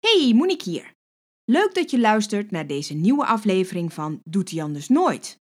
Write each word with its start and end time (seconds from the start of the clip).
Hey, 0.00 0.32
Monique 0.34 0.70
hier. 0.70 0.94
Leuk 1.44 1.74
dat 1.74 1.90
je 1.90 2.00
luistert 2.00 2.50
naar 2.50 2.66
deze 2.66 2.94
nieuwe 2.94 3.26
aflevering 3.26 3.92
van 3.92 4.20
Doet 4.24 4.50
hij 4.50 4.62
anders 4.62 4.88
nooit? 4.88 5.38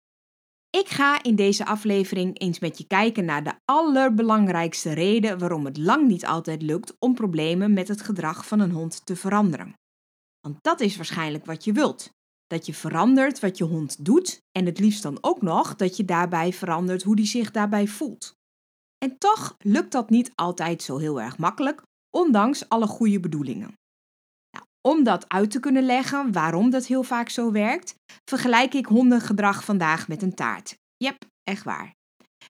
Ik 0.71 0.89
ga 0.89 1.23
in 1.23 1.37
deze 1.37 1.67
aflevering 1.67 2.41
eens 2.41 2.59
met 2.59 2.79
je 2.79 2.87
kijken 2.87 3.25
naar 3.25 3.45
de 3.45 3.55
allerbelangrijkste 3.65 4.93
reden 4.93 5.39
waarom 5.39 5.65
het 5.65 5.77
lang 5.77 6.07
niet 6.09 6.27
altijd 6.27 6.63
lukt 6.63 6.97
om 6.99 7.15
problemen 7.15 7.73
met 7.73 7.89
het 7.89 8.03
gedrag 8.03 8.47
van 8.47 8.61
een 8.61 8.71
hond 8.71 9.07
te 9.07 9.17
veranderen. 9.17 9.75
Want 10.41 10.57
dat 10.61 10.81
is 10.81 10.97
waarschijnlijk 10.97 11.47
wat 11.47 11.65
je 11.65 11.73
wilt. 11.73 12.11
Dat 12.47 12.67
je 12.67 12.75
verandert 12.75 13.41
wat 13.41 13.59
je 13.59 13.65
hond 13.65 14.05
doet 14.05 14.41
en 14.53 14.67
het 14.67 14.79
liefst 14.79 15.03
dan 15.03 15.19
ook 15.21 15.43
nog 15.43 15.77
dat 15.77 15.97
je 15.97 16.05
daarbij 16.05 16.53
verandert 16.53 17.03
hoe 17.03 17.17
die 17.17 17.27
zich 17.27 17.51
daarbij 17.51 17.87
voelt. 17.87 18.35
En 18.99 19.19
toch 19.19 19.57
lukt 19.59 19.93
dat 19.93 20.11
niet 20.11 20.33
altijd 20.35 20.83
zo 20.83 20.99
heel 20.99 21.21
erg 21.21 21.39
makkelijk, 21.39 21.83
ondanks 22.11 22.69
alle 22.69 22.87
goede 22.87 23.21
bedoelingen. 23.21 23.78
Om 24.81 25.05
dat 25.05 25.29
uit 25.29 25.51
te 25.51 25.61
kunnen 25.61 25.83
leggen 25.83 26.33
waarom 26.33 26.71
dat 26.71 26.87
heel 26.87 27.03
vaak 27.03 27.29
zo 27.29 27.53
werkt, 27.53 27.95
vergelijk 28.31 28.75
ik 28.75 28.87
hondengedrag 28.87 29.65
vandaag 29.65 30.09
met 30.09 30.23
een 30.23 30.35
taart. 30.35 30.79
Jep, 30.97 31.25
echt 31.43 31.65
waar. 31.65 31.97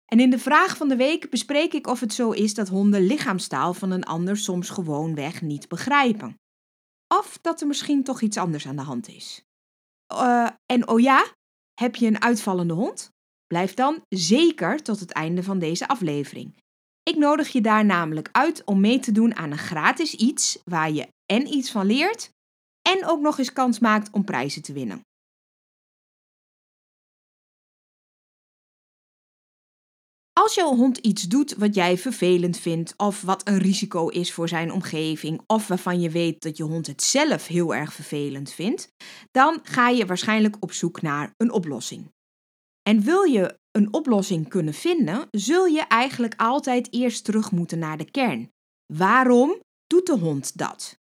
En 0.05 0.21
in 0.21 0.31
de 0.31 0.39
vraag 0.39 0.77
van 0.77 0.89
de 0.89 0.97
week 0.97 1.31
bespreek 1.31 1.73
ik 1.73 1.87
of 1.87 2.01
het 2.01 2.13
zo 2.13 2.31
is 2.31 2.55
dat 2.55 2.69
honden 2.69 3.07
lichaamstaal 3.07 3.75
van 3.75 3.91
een 3.91 4.05
ander 4.05 4.37
soms 4.37 4.71
gewoonweg 4.71 5.43
niet 5.43 5.69
begrijpen. 5.69 6.35
Of 7.15 7.39
dat 7.41 7.61
er 7.61 7.67
misschien 7.67 8.05
toch 8.05 8.21
iets 8.21 8.37
anders 8.37 8.67
aan 8.67 8.77
de 8.77 8.83
hand 8.83 9.09
is. 9.09 9.43
Uh, 10.13 10.49
en 10.67 10.89
oh 10.89 11.01
ja, 11.01 11.27
heb 11.75 11.97
je 11.97 12.07
een 12.07 12.23
uitvallende 12.23 12.75
hond? 12.75 13.11
Blijf 13.47 13.75
dan 13.75 14.03
zeker 14.09 14.83
tot 14.83 15.01
het 15.01 15.13
einde 15.13 15.43
van 15.43 15.59
deze 15.59 15.89
aflevering. 15.89 16.57
Ik 17.03 17.17
nodig 17.17 17.49
je 17.49 17.61
daar 17.61 17.85
namelijk 17.85 18.29
uit 18.33 18.65
om 18.65 18.81
mee 18.81 18.99
te 18.99 19.13
doen 19.13 19.37
aan 19.37 19.51
een 19.51 19.59
gratis 19.59 20.15
iets 20.15 20.59
waar 20.65 20.91
je 20.91 21.09
en 21.33 21.47
iets 21.47 21.71
van 21.71 21.87
leert 21.87 22.31
en 22.83 23.07
ook 23.07 23.21
nog 23.21 23.39
eens 23.39 23.53
kans 23.53 23.79
maakt 23.79 24.11
om 24.13 24.25
prijzen 24.25 24.63
te 24.63 24.73
winnen. 24.73 25.01
Als 30.33 30.55
jouw 30.55 30.75
hond 30.75 30.99
iets 30.99 31.23
doet 31.23 31.55
wat 31.55 31.75
jij 31.75 31.99
vervelend 31.99 32.59
vindt, 32.59 32.95
of 32.97 33.23
wat 33.23 33.49
een 33.49 33.59
risico 33.59 34.09
is 34.09 34.33
voor 34.33 34.49
zijn 34.49 34.73
omgeving, 34.73 35.41
of 35.47 35.67
waarvan 35.67 36.01
je 36.01 36.11
weet 36.11 36.43
dat 36.43 36.57
je 36.57 36.63
hond 36.63 36.87
het 36.87 37.03
zelf 37.03 37.47
heel 37.47 37.75
erg 37.75 37.93
vervelend 37.93 38.53
vindt, 38.53 38.89
dan 39.31 39.61
ga 39.63 39.89
je 39.89 40.07
waarschijnlijk 40.07 40.57
op 40.61 40.73
zoek 40.73 41.03
naar 41.03 41.33
een 41.37 41.51
oplossing. 41.53 42.13
En 42.83 43.01
wil 43.01 43.23
je 43.23 43.59
een 43.71 43.93
oplossing 43.93 44.49
kunnen 44.49 44.75
vinden, 44.75 45.27
zul 45.31 45.67
je 45.67 45.83
eigenlijk 45.83 46.35
altijd 46.37 46.93
eerst 46.93 47.25
terug 47.25 47.51
moeten 47.53 47.79
naar 47.79 47.97
de 47.97 48.11
kern. 48.11 48.51
Waarom 48.93 49.61
doet 49.87 50.07
de 50.07 50.19
hond 50.19 50.59
dat? 50.59 50.99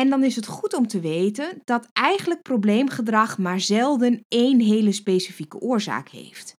En 0.00 0.10
dan 0.10 0.24
is 0.24 0.36
het 0.36 0.46
goed 0.46 0.74
om 0.74 0.86
te 0.86 1.00
weten 1.00 1.60
dat 1.64 1.88
eigenlijk 1.92 2.42
probleemgedrag 2.42 3.38
maar 3.38 3.60
zelden 3.60 4.24
één 4.28 4.60
hele 4.60 4.92
specifieke 4.92 5.58
oorzaak 5.58 6.08
heeft. 6.08 6.56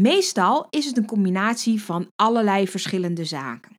Meestal 0.00 0.66
is 0.70 0.84
het 0.84 0.96
een 0.96 1.06
combinatie 1.06 1.82
van 1.82 2.08
allerlei 2.16 2.68
verschillende 2.68 3.24
zaken. 3.24 3.76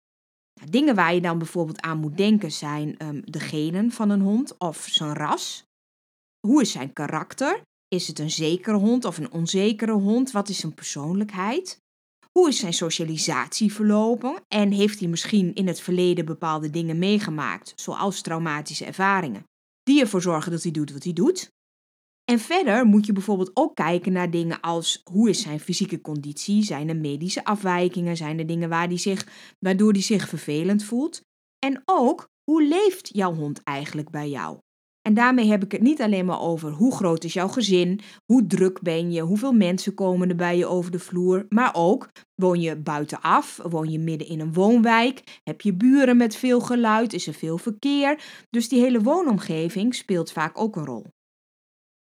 Nou, 0.53 0.71
dingen 0.71 0.95
waar 0.95 1.13
je 1.13 1.21
dan 1.21 1.37
bijvoorbeeld 1.37 1.81
aan 1.81 1.97
moet 1.97 2.17
denken 2.17 2.51
zijn 2.51 2.95
um, 2.97 3.21
de 3.25 3.39
genen 3.39 3.91
van 3.91 4.09
een 4.09 4.21
hond 4.21 4.57
of 4.57 4.87
zijn 4.89 5.13
ras. 5.13 5.63
Hoe 6.47 6.61
is 6.61 6.71
zijn 6.71 6.93
karakter? 6.93 7.61
Is 7.87 8.07
het 8.07 8.19
een 8.19 8.31
zekere 8.31 8.77
hond 8.77 9.05
of 9.05 9.17
een 9.17 9.31
onzekere 9.31 9.91
hond? 9.91 10.31
Wat 10.31 10.49
is 10.49 10.59
zijn 10.59 10.73
persoonlijkheid? 10.73 11.79
Hoe 12.37 12.47
is 12.47 12.59
zijn 12.59 12.73
socialisatie 12.73 13.73
verlopen? 13.73 14.43
En 14.47 14.71
heeft 14.71 14.99
hij 14.99 15.07
misschien 15.07 15.53
in 15.53 15.67
het 15.67 15.79
verleden 15.79 16.25
bepaalde 16.25 16.69
dingen 16.69 16.99
meegemaakt, 16.99 17.73
zoals 17.75 18.21
traumatische 18.21 18.85
ervaringen, 18.85 19.43
die 19.83 19.99
ervoor 20.01 20.21
zorgen 20.21 20.51
dat 20.51 20.63
hij 20.63 20.71
doet 20.71 20.91
wat 20.91 21.03
hij 21.03 21.13
doet? 21.13 21.51
En 22.23 22.39
verder 22.39 22.85
moet 22.85 23.05
je 23.05 23.13
bijvoorbeeld 23.13 23.51
ook 23.53 23.75
kijken 23.75 24.11
naar 24.11 24.31
dingen 24.31 24.59
als 24.59 25.01
hoe 25.03 25.29
is 25.29 25.41
zijn 25.41 25.59
fysieke 25.59 26.01
conditie, 26.01 26.63
zijn 26.63 26.89
er 26.89 26.97
medische 26.97 27.43
afwijkingen, 27.43 28.17
zijn 28.17 28.39
er 28.39 28.47
dingen 28.47 28.69
waar 28.69 28.89
die 28.89 28.97
zich, 28.97 29.27
waardoor 29.59 29.91
hij 29.91 30.01
zich 30.01 30.27
vervelend 30.27 30.83
voelt? 30.83 31.21
En 31.65 31.81
ook 31.85 32.27
hoe 32.43 32.63
leeft 32.63 33.09
jouw 33.13 33.33
hond 33.33 33.63
eigenlijk 33.63 34.09
bij 34.09 34.29
jou? 34.29 34.57
En 35.07 35.13
daarmee 35.13 35.49
heb 35.49 35.63
ik 35.63 35.71
het 35.71 35.81
niet 35.81 36.01
alleen 36.01 36.25
maar 36.25 36.41
over 36.41 36.71
hoe 36.71 36.95
groot 36.95 37.23
is 37.23 37.33
jouw 37.33 37.47
gezin, 37.47 37.99
hoe 38.25 38.47
druk 38.47 38.81
ben 38.81 39.11
je, 39.11 39.21
hoeveel 39.21 39.53
mensen 39.53 39.93
komen 39.93 40.29
er 40.29 40.35
bij 40.35 40.57
je 40.57 40.65
over 40.65 40.91
de 40.91 40.99
vloer, 40.99 41.45
maar 41.49 41.71
ook 41.73 42.11
woon 42.35 42.61
je 42.61 42.75
buitenaf, 42.75 43.59
woon 43.69 43.91
je 43.91 43.99
midden 43.99 44.27
in 44.27 44.39
een 44.39 44.53
woonwijk, 44.53 45.39
heb 45.43 45.61
je 45.61 45.73
buren 45.73 46.17
met 46.17 46.35
veel 46.35 46.59
geluid, 46.59 47.13
is 47.13 47.27
er 47.27 47.33
veel 47.33 47.57
verkeer. 47.57 48.23
Dus 48.49 48.69
die 48.69 48.79
hele 48.81 49.01
woonomgeving 49.01 49.95
speelt 49.95 50.31
vaak 50.31 50.59
ook 50.59 50.75
een 50.75 50.85
rol. 50.85 51.05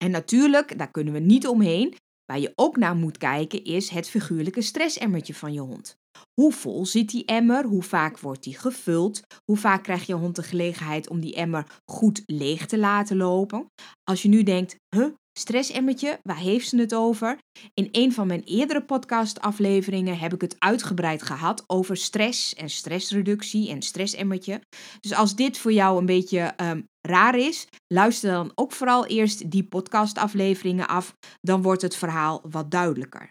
En 0.04 0.10
natuurlijk, 0.10 0.78
daar 0.78 0.90
kunnen 0.90 1.12
we 1.12 1.20
niet 1.20 1.46
omheen, 1.46 1.94
waar 2.24 2.40
je 2.40 2.52
ook 2.54 2.76
naar 2.76 2.96
moet 2.96 3.18
kijken 3.18 3.64
is 3.64 3.88
het 3.88 4.08
figuurlijke 4.08 4.62
stressemmertje 4.62 5.34
van 5.34 5.52
je 5.52 5.60
hond. 5.60 5.97
Hoe 6.40 6.52
vol 6.52 6.86
zit 6.86 7.10
die 7.10 7.24
emmer? 7.24 7.64
Hoe 7.64 7.82
vaak 7.82 8.18
wordt 8.18 8.42
die 8.42 8.58
gevuld? 8.58 9.20
Hoe 9.44 9.56
vaak 9.56 9.82
krijgt 9.82 10.06
je 10.06 10.14
hond 10.14 10.36
de 10.36 10.42
gelegenheid 10.42 11.08
om 11.08 11.20
die 11.20 11.34
emmer 11.34 11.80
goed 11.90 12.22
leeg 12.26 12.66
te 12.66 12.78
laten 12.78 13.16
lopen? 13.16 13.66
Als 14.04 14.22
je 14.22 14.28
nu 14.28 14.42
denkt, 14.42 14.76
huh, 14.96 15.06
stressemmertje, 15.38 16.18
waar 16.22 16.38
heeft 16.38 16.68
ze 16.68 16.78
het 16.78 16.94
over? 16.94 17.38
In 17.74 17.88
een 17.92 18.12
van 18.12 18.26
mijn 18.26 18.42
eerdere 18.44 18.84
podcastafleveringen 18.84 20.18
heb 20.18 20.34
ik 20.34 20.40
het 20.40 20.56
uitgebreid 20.58 21.22
gehad 21.22 21.64
over 21.66 21.96
stress 21.96 22.54
en 22.54 22.70
stressreductie 22.70 23.70
en 23.70 23.82
stressemmertje. 23.82 24.60
Dus 25.00 25.14
als 25.14 25.36
dit 25.36 25.58
voor 25.58 25.72
jou 25.72 25.98
een 25.98 26.06
beetje 26.06 26.54
um, 26.56 26.84
raar 27.00 27.38
is, 27.38 27.66
luister 27.94 28.30
dan 28.30 28.52
ook 28.54 28.72
vooral 28.72 29.06
eerst 29.06 29.50
die 29.50 29.64
podcastafleveringen 29.64 30.88
af. 30.88 31.12
Dan 31.40 31.62
wordt 31.62 31.82
het 31.82 31.96
verhaal 31.96 32.42
wat 32.50 32.70
duidelijker. 32.70 33.28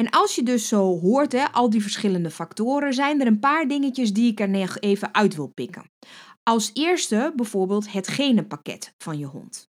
En 0.00 0.10
als 0.10 0.34
je 0.34 0.42
dus 0.42 0.68
zo 0.68 0.98
hoort, 0.98 1.32
hè, 1.32 1.52
al 1.52 1.70
die 1.70 1.82
verschillende 1.82 2.30
factoren, 2.30 2.94
zijn 2.94 3.20
er 3.20 3.26
een 3.26 3.38
paar 3.38 3.68
dingetjes 3.68 4.12
die 4.12 4.30
ik 4.30 4.40
er 4.40 4.78
even 4.78 5.14
uit 5.14 5.34
wil 5.34 5.46
pikken. 5.46 5.90
Als 6.42 6.70
eerste 6.72 7.32
bijvoorbeeld 7.36 7.92
het 7.92 8.08
genenpakket 8.08 8.94
van 8.98 9.18
je 9.18 9.26
hond. 9.26 9.68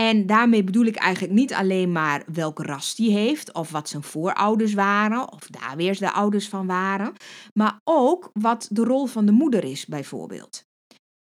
En 0.00 0.26
daarmee 0.26 0.64
bedoel 0.64 0.84
ik 0.84 0.96
eigenlijk 0.96 1.34
niet 1.34 1.54
alleen 1.54 1.92
maar 1.92 2.22
welke 2.32 2.62
ras 2.62 2.94
die 2.94 3.12
heeft, 3.12 3.54
of 3.54 3.70
wat 3.70 3.88
zijn 3.88 4.02
voorouders 4.02 4.74
waren, 4.74 5.32
of 5.32 5.46
daar 5.46 5.76
weer 5.76 5.98
de 5.98 6.12
ouders 6.12 6.48
van 6.48 6.66
waren, 6.66 7.12
maar 7.52 7.80
ook 7.84 8.30
wat 8.32 8.68
de 8.70 8.84
rol 8.84 9.06
van 9.06 9.26
de 9.26 9.32
moeder 9.32 9.64
is, 9.64 9.86
bijvoorbeeld. 9.86 10.64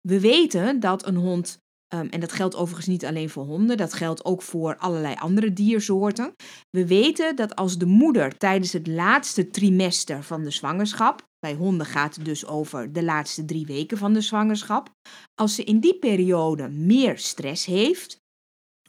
We 0.00 0.20
weten 0.20 0.80
dat 0.80 1.06
een 1.06 1.16
hond 1.16 1.58
Ehm, 1.92 2.06
en 2.06 2.20
dat 2.20 2.32
geldt 2.32 2.56
overigens 2.56 2.86
niet 2.86 3.04
alleen 3.04 3.30
voor 3.30 3.44
honden, 3.44 3.76
dat 3.76 3.92
geldt 3.92 4.24
ook 4.24 4.42
voor 4.42 4.76
allerlei 4.76 5.14
andere 5.18 5.52
diersoorten. 5.52 6.34
We 6.70 6.86
weten 6.86 7.36
dat 7.36 7.56
als 7.56 7.78
de 7.78 7.86
moeder 7.86 8.38
tijdens 8.38 8.72
het 8.72 8.86
laatste 8.86 9.50
trimester 9.50 10.22
van 10.22 10.42
de 10.42 10.50
zwangerschap, 10.50 11.28
bij 11.38 11.54
honden 11.54 11.86
gaat 11.86 12.14
het 12.14 12.24
dus 12.24 12.46
over 12.46 12.92
de 12.92 13.02
laatste 13.02 13.44
drie 13.44 13.66
weken 13.66 13.98
van 13.98 14.12
de 14.12 14.20
zwangerschap, 14.20 14.90
als 15.34 15.54
ze 15.54 15.64
in 15.64 15.80
die 15.80 15.98
periode 15.98 16.68
meer 16.68 17.18
stress 17.18 17.66
heeft, 17.66 18.20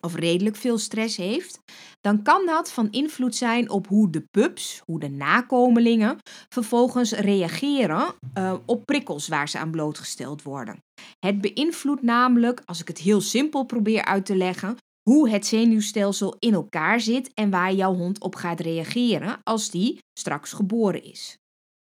of 0.02 0.16
redelijk 0.16 0.56
veel 0.56 0.78
stress 0.78 1.18
heeft, 1.18 1.60
dan 2.02 2.24
kan 2.24 2.46
dat 2.46 2.72
van 2.72 2.92
invloed 2.92 3.36
zijn 3.36 3.70
op 3.70 3.88
hoe 3.88 4.10
de 4.10 4.26
pups, 4.32 4.82
hoe 4.86 5.00
de 5.00 5.10
nakomelingen, 5.10 6.18
vervolgens 6.50 7.12
reageren 7.12 8.14
uh, 8.38 8.54
op 8.66 8.86
prikkels 8.86 9.28
waar 9.28 9.50
ze 9.50 9.60
aan 9.60 9.72
blootgesteld 9.72 10.42
worden. 10.42 10.83
Het 11.20 11.42
beïnvloedt 11.42 12.02
namelijk, 12.02 12.62
als 12.66 12.82
ik 12.82 12.88
het 12.88 12.98
heel 12.98 13.22
simpel 13.22 13.64
probeer 13.64 14.06
uit 14.06 14.26
te 14.26 14.36
leggen, 14.36 14.78
hoe 15.10 15.30
het 15.30 15.46
zenuwstelsel 15.46 16.36
in 16.40 16.54
elkaar 16.54 17.00
zit 17.02 17.34
en 17.34 17.50
waar 17.50 17.74
jouw 17.74 17.94
hond 17.94 18.20
op 18.20 18.36
gaat 18.36 18.60
reageren 18.60 19.40
als 19.44 19.70
die 19.70 20.00
straks 20.20 20.54
geboren 20.54 21.04
is. 21.04 21.38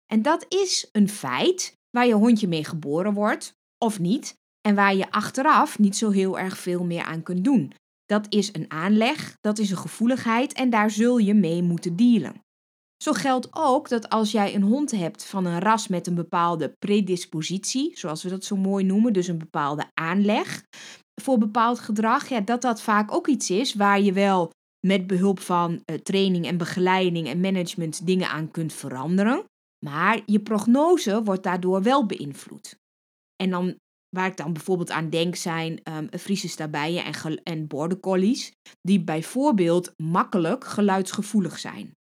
En 0.06 0.22
dat 0.22 0.46
is 0.50 0.90
een 0.92 1.10
feit 1.10 1.74
waar 1.90 2.08
je 2.08 2.14
hondje 2.14 2.48
mee 2.48 2.64
geboren 2.64 3.14
wordt, 3.14 3.54
of 3.78 4.00
niet, 4.00 4.34
en 4.62 4.76
waar 4.76 4.96
je 4.96 5.12
achteraf 5.12 5.80
niet 5.80 5.98
zo 5.98 6.10
heel 6.10 6.40
erg 6.40 6.58
veel 6.58 6.84
meer 6.84 7.04
aan 7.04 7.24
kunt 7.24 7.44
doen. 7.44 7.74
Dat 8.06 8.26
is 8.30 8.50
een 8.54 8.72
aanleg, 8.72 9.38
dat 9.42 9.58
is 9.58 9.72
een 9.72 9.78
gevoeligheid 9.78 10.54
en 10.54 10.70
daar 10.70 10.92
zul 10.92 11.18
je 11.18 11.34
mee 11.34 11.62
moeten 11.64 11.96
dealen. 11.96 12.42
Zo 13.04 13.12
geldt 13.12 13.48
ook 13.52 13.90
dat 13.90 14.10
als 14.10 14.32
jij 14.32 14.56
een 14.56 14.62
hond 14.62 14.92
hebt 14.92 15.26
van 15.26 15.46
een 15.46 15.60
ras 15.60 15.88
met 15.88 16.08
een 16.08 16.16
bepaalde 16.16 16.76
predispositie, 16.80 17.98
zoals 17.98 18.24
we 18.24 18.30
dat 18.30 18.44
zo 18.44 18.56
mooi 18.56 18.86
noemen, 18.86 19.14
dus 19.14 19.28
een 19.28 19.38
bepaalde 19.38 19.92
aanleg 19.94 20.64
voor 21.22 21.38
bepaald 21.38 21.80
gedrag, 21.80 22.30
ja, 22.30 22.40
dat 22.40 22.62
dat 22.62 22.82
vaak 22.82 23.14
ook 23.14 23.28
iets 23.28 23.50
is 23.50 23.74
waar 23.74 24.02
je 24.02 24.14
wel 24.14 24.52
met 24.88 25.08
behulp 25.08 25.40
van 25.40 25.72
uh, 25.72 25.98
training 25.98 26.46
en 26.46 26.58
begeleiding 26.58 27.28
en 27.28 27.40
management 27.40 28.06
dingen 28.06 28.30
aan 28.30 28.52
kunt 28.52 28.74
veranderen. 28.74 29.44
Maar 29.86 30.22
je 30.26 30.40
prognose 30.40 31.24
wordt 31.24 31.44
daardoor 31.44 31.84
wel 31.84 32.06
beïnvloed. 32.06 32.78
En 33.36 33.50
dan 33.50 33.76
Waar 34.10 34.28
ik 34.28 34.38
dan 34.38 34.54
bijvoorbeeld 34.54 34.92
aan 34.92 35.10
denk 35.10 35.36
zijn 35.36 35.82
um, 35.84 36.20
Friese 36.20 36.64
en, 36.64 37.44
en 37.44 37.68
border 37.68 38.00
collies, 38.00 38.52
die 38.82 39.04
bijvoorbeeld 39.04 39.94
makkelijk 39.98 40.66
geluidsgevoelig 40.66 41.60
zijn. 41.60 41.97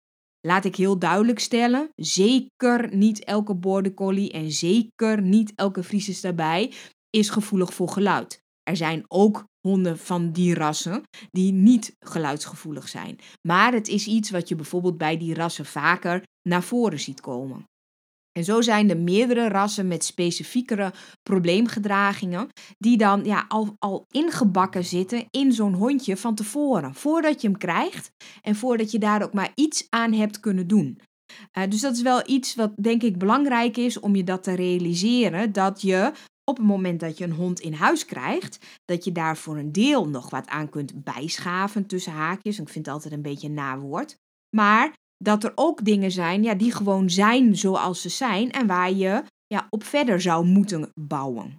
Laat 0.45 0.65
ik 0.65 0.75
heel 0.75 0.99
duidelijk 0.99 1.39
stellen, 1.39 1.89
zeker 1.95 2.95
niet 2.95 3.23
elke 3.23 3.55
border 3.55 3.93
collie 3.93 4.31
en 4.31 4.51
zeker 4.51 5.21
niet 5.21 5.53
elke 5.55 5.83
Friese 5.83 6.13
stabij 6.13 6.73
is 7.09 7.29
gevoelig 7.29 7.73
voor 7.73 7.89
geluid. 7.89 8.43
Er 8.63 8.75
zijn 8.75 9.03
ook 9.07 9.45
honden 9.67 9.97
van 9.97 10.31
die 10.31 10.53
rassen 10.53 11.01
die 11.31 11.51
niet 11.51 11.95
geluidsgevoelig 11.99 12.87
zijn. 12.87 13.19
Maar 13.41 13.73
het 13.73 13.87
is 13.87 14.07
iets 14.07 14.29
wat 14.29 14.49
je 14.49 14.55
bijvoorbeeld 14.55 14.97
bij 14.97 15.17
die 15.17 15.33
rassen 15.33 15.65
vaker 15.65 16.23
naar 16.49 16.63
voren 16.63 16.99
ziet 16.99 17.21
komen. 17.21 17.65
En 18.37 18.43
zo 18.43 18.61
zijn 18.61 18.89
er 18.89 18.97
meerdere 18.97 19.47
rassen 19.47 19.87
met 19.87 20.05
specifiekere 20.05 20.93
probleemgedragingen, 21.23 22.49
die 22.77 22.97
dan 22.97 23.23
ja, 23.23 23.45
al, 23.47 23.75
al 23.79 24.05
ingebakken 24.11 24.85
zitten 24.85 25.25
in 25.31 25.51
zo'n 25.51 25.73
hondje 25.73 26.17
van 26.17 26.35
tevoren, 26.35 26.95
voordat 26.95 27.41
je 27.41 27.47
hem 27.47 27.57
krijgt 27.57 28.11
en 28.41 28.55
voordat 28.55 28.91
je 28.91 28.99
daar 28.99 29.23
ook 29.23 29.33
maar 29.33 29.51
iets 29.55 29.87
aan 29.89 30.13
hebt 30.13 30.39
kunnen 30.39 30.67
doen. 30.67 30.99
Uh, 31.57 31.63
dus 31.69 31.81
dat 31.81 31.95
is 31.95 32.01
wel 32.01 32.21
iets 32.25 32.55
wat 32.55 32.73
denk 32.75 33.03
ik 33.03 33.17
belangrijk 33.17 33.77
is 33.77 33.99
om 33.99 34.15
je 34.15 34.23
dat 34.23 34.43
te 34.43 34.55
realiseren, 34.55 35.51
dat 35.51 35.81
je 35.81 36.11
op 36.43 36.57
het 36.57 36.65
moment 36.65 36.99
dat 36.99 37.17
je 37.17 37.23
een 37.23 37.31
hond 37.31 37.59
in 37.59 37.73
huis 37.73 38.05
krijgt, 38.05 38.81
dat 38.85 39.03
je 39.03 39.11
daar 39.11 39.37
voor 39.37 39.57
een 39.57 39.71
deel 39.71 40.09
nog 40.09 40.29
wat 40.29 40.47
aan 40.47 40.69
kunt 40.69 41.03
bijschaven 41.03 41.85
tussen 41.85 42.11
haakjes. 42.11 42.59
Ik 42.59 42.69
vind 42.69 42.85
het 42.85 42.95
altijd 42.95 43.13
een 43.13 43.21
beetje 43.21 43.47
een 43.47 43.53
nawoord. 43.53 44.17
Maar 44.55 44.93
dat 45.17 45.43
er 45.43 45.51
ook 45.55 45.85
dingen 45.85 46.11
zijn 46.11 46.43
ja, 46.43 46.53
die 46.53 46.71
gewoon 46.71 47.09
zijn 47.09 47.57
zoals 47.57 48.01
ze 48.01 48.09
zijn 48.09 48.51
en 48.51 48.67
waar 48.67 48.91
je 48.91 49.23
ja, 49.47 49.67
op 49.69 49.83
verder 49.83 50.21
zou 50.21 50.45
moeten 50.45 50.91
bouwen. 50.93 51.55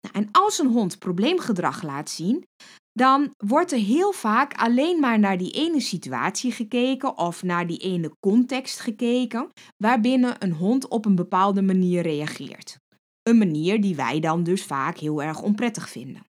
Nou, 0.00 0.14
en 0.14 0.28
als 0.32 0.58
een 0.58 0.70
hond 0.70 0.98
probleemgedrag 0.98 1.82
laat 1.82 2.10
zien, 2.10 2.44
dan 2.92 3.34
wordt 3.36 3.72
er 3.72 3.78
heel 3.78 4.12
vaak 4.12 4.54
alleen 4.54 5.00
maar 5.00 5.18
naar 5.18 5.38
die 5.38 5.52
ene 5.52 5.80
situatie 5.80 6.52
gekeken 6.52 7.18
of 7.18 7.42
naar 7.42 7.66
die 7.66 7.78
ene 7.78 8.12
context 8.20 8.80
gekeken 8.80 9.48
waarbinnen 9.76 10.36
een 10.38 10.52
hond 10.52 10.88
op 10.88 11.04
een 11.04 11.14
bepaalde 11.14 11.62
manier 11.62 12.02
reageert. 12.02 12.78
Een 13.22 13.38
manier 13.38 13.80
die 13.80 13.96
wij 13.96 14.20
dan 14.20 14.42
dus 14.42 14.64
vaak 14.64 14.98
heel 14.98 15.22
erg 15.22 15.42
onprettig 15.42 15.90
vinden. 15.90 16.26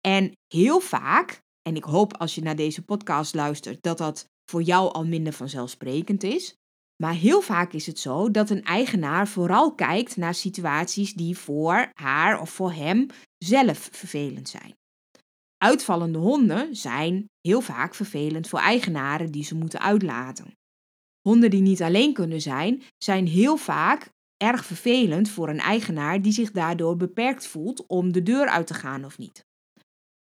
En 0.00 0.32
heel 0.54 0.80
vaak, 0.80 1.40
en 1.62 1.76
ik 1.76 1.84
hoop 1.84 2.16
als 2.16 2.34
je 2.34 2.42
naar 2.42 2.56
deze 2.56 2.82
podcast 2.82 3.34
luistert 3.34 3.82
dat 3.82 3.98
dat 3.98 4.26
voor 4.50 4.62
jou 4.62 4.92
al 4.92 5.04
minder 5.04 5.32
vanzelfsprekend 5.32 6.22
is. 6.22 6.54
Maar 7.02 7.14
heel 7.14 7.40
vaak 7.40 7.72
is 7.72 7.86
het 7.86 7.98
zo 7.98 8.30
dat 8.30 8.50
een 8.50 8.64
eigenaar 8.64 9.28
vooral 9.28 9.74
kijkt 9.74 10.16
naar 10.16 10.34
situaties 10.34 11.14
die 11.14 11.38
voor 11.38 11.90
haar 11.94 12.40
of 12.40 12.50
voor 12.50 12.72
hem 12.72 13.06
zelf 13.38 13.88
vervelend 13.92 14.48
zijn. 14.48 14.74
Uitvallende 15.56 16.18
honden 16.18 16.76
zijn 16.76 17.28
heel 17.40 17.60
vaak 17.60 17.94
vervelend 17.94 18.48
voor 18.48 18.58
eigenaren 18.58 19.30
die 19.32 19.44
ze 19.44 19.54
moeten 19.54 19.80
uitlaten. 19.80 20.58
Honden 21.28 21.50
die 21.50 21.60
niet 21.60 21.82
alleen 21.82 22.12
kunnen 22.12 22.40
zijn, 22.40 22.82
zijn 22.98 23.26
heel 23.26 23.56
vaak 23.56 24.10
erg 24.36 24.64
vervelend 24.64 25.28
voor 25.28 25.48
een 25.48 25.58
eigenaar 25.58 26.22
die 26.22 26.32
zich 26.32 26.50
daardoor 26.50 26.96
beperkt 26.96 27.46
voelt 27.46 27.86
om 27.86 28.12
de 28.12 28.22
deur 28.22 28.48
uit 28.48 28.66
te 28.66 28.74
gaan 28.74 29.04
of 29.04 29.18
niet. 29.18 29.44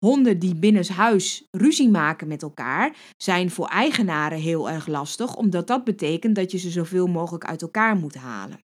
Honden 0.05 0.39
die 0.39 0.55
binnenshuis 0.55 1.43
ruzie 1.51 1.89
maken 1.89 2.27
met 2.27 2.41
elkaar 2.41 2.95
zijn 3.17 3.51
voor 3.51 3.67
eigenaren 3.67 4.39
heel 4.39 4.69
erg 4.69 4.87
lastig, 4.87 5.35
omdat 5.35 5.67
dat 5.67 5.83
betekent 5.83 6.35
dat 6.35 6.51
je 6.51 6.57
ze 6.57 6.69
zoveel 6.69 7.07
mogelijk 7.07 7.45
uit 7.45 7.61
elkaar 7.61 7.95
moet 7.95 8.15
halen. 8.15 8.59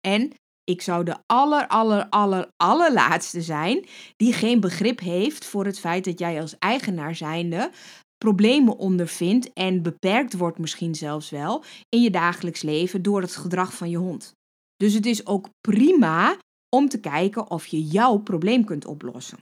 En 0.00 0.32
ik 0.64 0.82
zou 0.82 1.04
de 1.04 1.16
aller, 1.26 1.66
aller, 1.66 2.08
aller, 2.08 2.48
allerlaatste 2.56 3.42
zijn 3.42 3.86
die 4.16 4.32
geen 4.32 4.60
begrip 4.60 5.00
heeft 5.00 5.44
voor 5.44 5.64
het 5.64 5.80
feit 5.80 6.04
dat 6.04 6.18
jij 6.18 6.40
als 6.40 6.58
eigenaar 6.58 7.14
zijnde 7.14 7.70
problemen 8.16 8.76
ondervindt 8.76 9.52
en 9.52 9.82
beperkt 9.82 10.36
wordt 10.36 10.58
misschien 10.58 10.94
zelfs 10.94 11.30
wel 11.30 11.64
in 11.88 12.00
je 12.00 12.10
dagelijks 12.10 12.62
leven 12.62 13.02
door 13.02 13.20
het 13.20 13.36
gedrag 13.36 13.74
van 13.74 13.90
je 13.90 13.98
hond. 13.98 14.32
Dus 14.76 14.94
het 14.94 15.06
is 15.06 15.26
ook 15.26 15.48
prima 15.60 16.36
om 16.76 16.88
te 16.88 17.00
kijken 17.00 17.50
of 17.50 17.66
je 17.66 17.82
jouw 17.82 18.16
probleem 18.18 18.64
kunt 18.64 18.86
oplossen. 18.86 19.38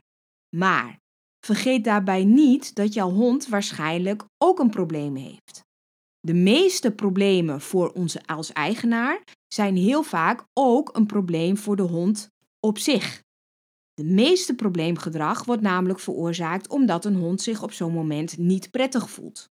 Maar 0.55 1.01
Vergeet 1.45 1.83
daarbij 1.83 2.23
niet 2.23 2.75
dat 2.75 2.93
jouw 2.93 3.09
hond 3.11 3.47
waarschijnlijk 3.47 4.23
ook 4.37 4.59
een 4.59 4.69
probleem 4.69 5.15
heeft. 5.15 5.61
De 6.19 6.33
meeste 6.33 6.91
problemen 6.91 7.61
voor 7.61 7.91
onze 7.91 8.25
als 8.25 8.51
eigenaar 8.51 9.21
zijn 9.47 9.75
heel 9.75 10.03
vaak 10.03 10.43
ook 10.53 10.95
een 10.95 11.05
probleem 11.05 11.57
voor 11.57 11.75
de 11.75 11.81
hond 11.81 12.29
op 12.59 12.77
zich. 12.77 13.21
De 13.93 14.03
meeste 14.03 14.55
probleemgedrag 14.55 15.45
wordt 15.45 15.61
namelijk 15.61 15.99
veroorzaakt 15.99 16.69
omdat 16.69 17.05
een 17.05 17.15
hond 17.15 17.41
zich 17.41 17.63
op 17.63 17.71
zo'n 17.71 17.93
moment 17.93 18.37
niet 18.37 18.71
prettig 18.71 19.09
voelt. 19.09 19.49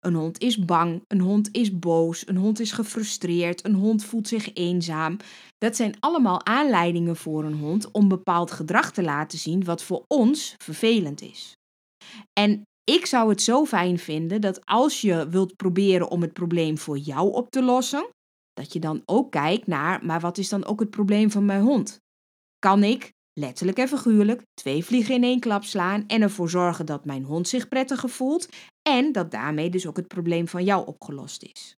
Een 0.00 0.14
hond 0.14 0.38
is 0.38 0.64
bang, 0.64 1.02
een 1.06 1.20
hond 1.20 1.48
is 1.52 1.78
boos, 1.78 2.28
een 2.28 2.36
hond 2.36 2.60
is 2.60 2.72
gefrustreerd, 2.72 3.64
een 3.64 3.74
hond 3.74 4.04
voelt 4.04 4.28
zich 4.28 4.54
eenzaam. 4.54 5.16
Dat 5.58 5.76
zijn 5.76 5.96
allemaal 6.00 6.46
aanleidingen 6.46 7.16
voor 7.16 7.44
een 7.44 7.58
hond 7.58 7.90
om 7.90 8.08
bepaald 8.08 8.50
gedrag 8.50 8.92
te 8.92 9.02
laten 9.02 9.38
zien 9.38 9.64
wat 9.64 9.82
voor 9.82 10.04
ons 10.06 10.54
vervelend 10.58 11.22
is. 11.22 11.52
En 12.40 12.62
ik 12.84 13.06
zou 13.06 13.28
het 13.28 13.42
zo 13.42 13.64
fijn 13.64 13.98
vinden 13.98 14.40
dat 14.40 14.66
als 14.66 15.00
je 15.00 15.28
wilt 15.28 15.56
proberen 15.56 16.08
om 16.08 16.22
het 16.22 16.32
probleem 16.32 16.78
voor 16.78 16.98
jou 16.98 17.32
op 17.32 17.50
te 17.50 17.62
lossen, 17.62 18.08
dat 18.52 18.72
je 18.72 18.80
dan 18.80 19.02
ook 19.04 19.30
kijkt 19.30 19.66
naar, 19.66 20.04
maar 20.04 20.20
wat 20.20 20.38
is 20.38 20.48
dan 20.48 20.64
ook 20.64 20.80
het 20.80 20.90
probleem 20.90 21.30
van 21.30 21.44
mijn 21.44 21.62
hond? 21.62 22.00
Kan 22.58 22.82
ik 22.82 23.12
letterlijk 23.32 23.78
en 23.78 23.88
figuurlijk, 23.88 24.42
twee 24.54 24.84
vliegen 24.84 25.14
in 25.14 25.24
één 25.24 25.40
klap 25.40 25.64
slaan 25.64 26.06
en 26.06 26.22
ervoor 26.22 26.50
zorgen 26.50 26.86
dat 26.86 27.04
mijn 27.04 27.24
hond 27.24 27.48
zich 27.48 27.68
prettiger 27.68 28.08
voelt 28.08 28.48
en 28.88 29.12
dat 29.12 29.30
daarmee 29.30 29.70
dus 29.70 29.86
ook 29.86 29.96
het 29.96 30.08
probleem 30.08 30.48
van 30.48 30.64
jou 30.64 30.86
opgelost 30.86 31.42
is. 31.42 31.76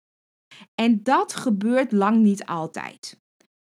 En 0.82 1.04
dat 1.04 1.36
gebeurt 1.36 1.92
lang 1.92 2.18
niet 2.18 2.46
altijd. 2.46 3.20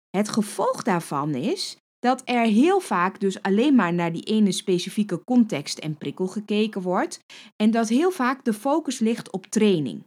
Het 0.09 0.29
gevolg 0.29 0.83
daarvan 0.83 1.35
is 1.35 1.77
dat 1.99 2.21
er 2.25 2.45
heel 2.45 2.79
vaak 2.79 3.19
dus 3.19 3.41
alleen 3.41 3.75
maar 3.75 3.93
naar 3.93 4.11
die 4.11 4.23
ene 4.23 4.51
specifieke 4.51 5.23
context 5.23 5.79
en 5.79 5.97
prikkel 5.97 6.27
gekeken 6.27 6.81
wordt 6.81 7.19
en 7.55 7.71
dat 7.71 7.89
heel 7.89 8.11
vaak 8.11 8.43
de 8.43 8.53
focus 8.53 8.99
ligt 8.99 9.31
op 9.31 9.45
training. 9.45 10.03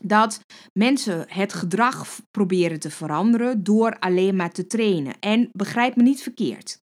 Dat 0.00 0.40
mensen 0.72 1.24
het 1.28 1.52
gedrag 1.52 2.20
proberen 2.30 2.80
te 2.80 2.90
veranderen 2.90 3.64
door 3.64 3.98
alleen 3.98 4.36
maar 4.36 4.52
te 4.52 4.66
trainen. 4.66 5.18
En 5.20 5.48
begrijp 5.52 5.96
me 5.96 6.02
niet 6.02 6.22
verkeerd. 6.22 6.78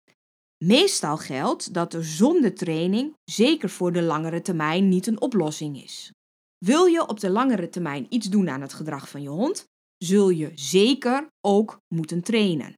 Meestal 0.67 1.17
geldt 1.17 1.75
dat 1.75 1.95
er 1.95 2.05
zonder 2.05 2.55
training, 2.55 3.15
zeker 3.25 3.71
voor 3.71 3.93
de 3.93 4.03
langere 4.03 4.43
termijn, 4.43 4.89
niet 4.89 5.07
een 5.07 5.21
oplossing 5.21 5.83
is. 5.83 6.11
Wil 6.59 6.85
je 6.85 7.07
op 7.07 7.21
de 7.21 7.31
langere 7.31 7.69
termijn 7.69 8.07
iets 8.09 8.27
doen 8.27 8.49
aan 8.49 8.61
het 8.61 8.73
gedrag 8.73 9.09
van 9.09 9.23
je 9.23 9.29
hond, 9.29 9.65
zul 9.97 10.29
je 10.29 10.53
zeker 10.55 11.29
ook 11.41 11.79
moeten 11.95 12.23
trainen. 12.23 12.75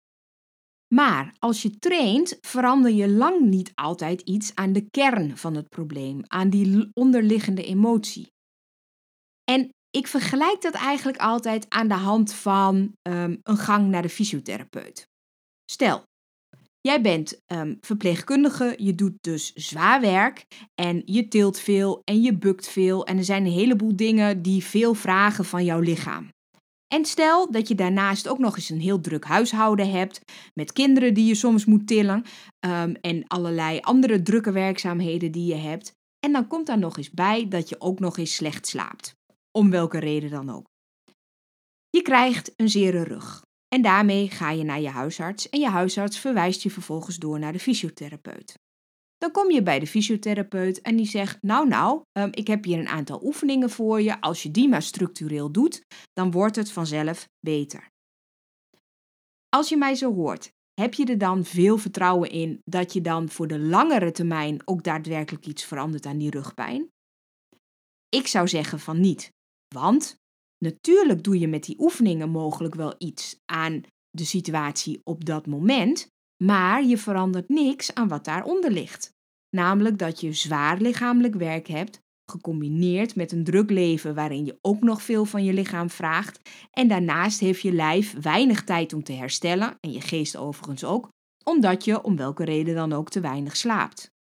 Maar 0.94 1.35
als 1.38 1.62
je 1.62 1.79
traint, 1.79 2.38
verander 2.41 2.91
je 2.91 3.09
lang 3.09 3.41
niet 3.41 3.72
altijd 3.75 4.20
iets 4.20 4.55
aan 4.55 4.72
de 4.72 4.91
kern 4.91 5.37
van 5.37 5.55
het 5.55 5.69
probleem, 5.69 6.20
aan 6.27 6.51
die 6.51 6.91
onderliggende 6.93 7.65
emotie. 7.65 8.27
En 9.44 9.69
ik 9.91 10.06
vergelijk 10.06 10.63
dat 10.63 10.75
eigenlijk 10.75 11.19
altijd 11.19 11.70
aan 11.70 11.89
de 11.89 11.94
hand 11.94 12.32
van 12.32 12.77
um, 13.03 13.39
een 13.43 13.56
gang 13.56 13.89
naar 13.89 14.03
de 14.03 14.08
fysiotherapeut. 14.08 15.08
Stel, 15.70 16.05
jij 16.86 17.00
bent 17.00 17.43
um, 17.46 17.76
verpleegkundige, 17.81 18.74
je 18.78 18.94
doet 18.94 19.16
dus 19.20 19.52
zwaar 19.52 20.00
werk 20.00 20.46
en 20.74 21.02
je 21.05 21.28
tilt 21.28 21.58
veel 21.58 22.02
en 22.05 22.22
je 22.22 22.34
bukt 22.34 22.69
veel 22.69 23.06
en 23.06 23.16
er 23.19 23.24
zijn 23.24 23.44
een 23.44 23.52
heleboel 23.52 23.96
dingen 23.96 24.43
die 24.43 24.64
veel 24.64 24.94
vragen 24.94 25.44
van 25.44 25.64
jouw 25.64 25.81
lichaam. 25.81 26.28
En 26.94 27.05
stel 27.05 27.50
dat 27.50 27.69
je 27.69 27.74
daarnaast 27.74 28.28
ook 28.28 28.38
nog 28.38 28.56
eens 28.56 28.70
een 28.70 28.81
heel 28.81 29.00
druk 29.00 29.24
huishouden 29.24 29.90
hebt, 29.90 30.20
met 30.55 30.72
kinderen 30.72 31.14
die 31.14 31.26
je 31.26 31.34
soms 31.34 31.64
moet 31.64 31.86
tillen 31.86 32.24
um, 32.66 32.94
en 33.00 33.24
allerlei 33.26 33.78
andere 33.81 34.22
drukke 34.22 34.52
werkzaamheden 34.52 35.32
die 35.32 35.46
je 35.46 35.60
hebt. 35.60 35.93
En 36.26 36.32
dan 36.32 36.46
komt 36.46 36.66
daar 36.66 36.78
nog 36.78 36.96
eens 36.96 37.10
bij 37.10 37.48
dat 37.48 37.69
je 37.69 37.81
ook 37.81 38.00
nog 38.00 38.19
eens 38.19 38.34
slecht 38.34 38.66
slaapt 38.66 39.14
om 39.50 39.70
welke 39.70 39.98
reden 39.98 40.31
dan 40.31 40.50
ook. 40.50 40.66
Je 41.90 42.02
krijgt 42.02 42.52
een 42.56 42.69
zere 42.69 43.02
rug 43.02 43.45
en 43.69 43.82
daarmee 43.82 44.31
ga 44.31 44.51
je 44.51 44.65
naar 44.65 44.81
je 44.81 44.89
huisarts 44.89 45.49
en 45.49 45.61
je 45.61 45.69
huisarts 45.69 46.19
verwijst 46.19 46.63
je 46.63 46.70
vervolgens 46.70 47.17
door 47.17 47.39
naar 47.39 47.53
de 47.53 47.58
fysiotherapeut. 47.58 48.55
Dan 49.19 49.31
kom 49.31 49.51
je 49.51 49.63
bij 49.63 49.79
de 49.79 49.87
fysiotherapeut 49.87 50.81
en 50.81 50.96
die 50.96 51.06
zegt: 51.06 51.43
Nou, 51.43 51.69
nou, 51.69 52.03
um, 52.13 52.29
ik 52.32 52.46
heb 52.46 52.65
hier 52.65 52.79
een 52.79 52.89
aantal 52.89 53.25
oefeningen 53.25 53.70
voor 53.70 54.03
je. 54.03 54.20
Als 54.20 54.43
je 54.43 54.51
die 54.51 54.69
maar 54.69 54.82
structureel 54.82 55.53
doet, 55.53 55.85
dan 56.13 56.31
wordt 56.31 56.56
het 56.56 56.73
vanzelf 56.73 57.29
beter. 57.41 57.89
Als 59.49 59.69
je 59.69 59.77
mij 59.77 59.94
zo 59.94 60.15
hoort, 60.15 60.53
heb 60.81 60.94
je 60.94 61.05
er 61.05 61.19
dan 61.19 61.44
veel 61.44 61.79
vertrouwen 61.79 62.31
in 62.31 62.61
dat 62.65 62.93
je 62.93 63.01
dan 63.01 63.29
voor 63.29 63.46
de 63.46 63.58
langere 63.58 64.13
termijn 64.13 64.61
ook 64.65 64.82
daadwerkelijk 64.82 65.46
iets 65.46 65.65
verandert 65.65 66.06
aan 66.06 66.19
die 66.19 66.31
rugpijn? 66.31 66.91
Ik 68.08 68.27
zou 68.27 68.49
zeggen 68.49 68.81
van 68.81 69.01
niet. 69.01 69.31
Want 69.75 70.17
natuurlijk 70.58 71.25
doe 71.25 71.39
je 71.39 71.48
met 71.48 71.65
die 71.65 71.77
oefeningen 71.79 72.31
mogelijk 72.31 72.75
wel 72.75 72.94
iets 72.98 73.41
aan 73.44 73.82
de 74.10 74.25
situatie 74.25 75.01
op 75.05 75.25
dat 75.25 75.46
moment, 75.46 76.08
maar 76.44 76.84
je 76.84 76.98
verandert 76.98 77.48
niks 77.48 77.94
aan 77.94 78.08
wat 78.08 78.25
daaronder 78.25 78.70
ligt. 78.70 79.15
Namelijk 79.51 79.98
dat 79.98 80.20
je 80.20 80.32
zwaar 80.32 80.81
lichamelijk 80.81 81.34
werk 81.34 81.67
hebt, 81.67 82.01
gecombineerd 82.31 83.15
met 83.15 83.32
een 83.32 83.44
druk 83.44 83.70
leven 83.70 84.15
waarin 84.15 84.44
je 84.44 84.58
ook 84.60 84.81
nog 84.81 85.03
veel 85.03 85.25
van 85.25 85.44
je 85.44 85.53
lichaam 85.53 85.91
vraagt. 85.91 86.41
En 86.70 86.89
daarnaast 86.89 87.41
heeft 87.41 87.60
je 87.60 87.72
lijf 87.72 88.15
weinig 88.20 88.65
tijd 88.65 88.93
om 88.93 89.03
te 89.03 89.13
herstellen, 89.13 89.77
en 89.81 89.93
je 89.93 90.01
geest 90.01 90.36
overigens 90.36 90.84
ook, 90.84 91.08
omdat 91.44 91.84
je 91.84 92.03
om 92.03 92.17
welke 92.17 92.44
reden 92.44 92.75
dan 92.75 92.93
ook 92.93 93.08
te 93.08 93.20
weinig 93.20 93.56
slaapt. 93.56 94.15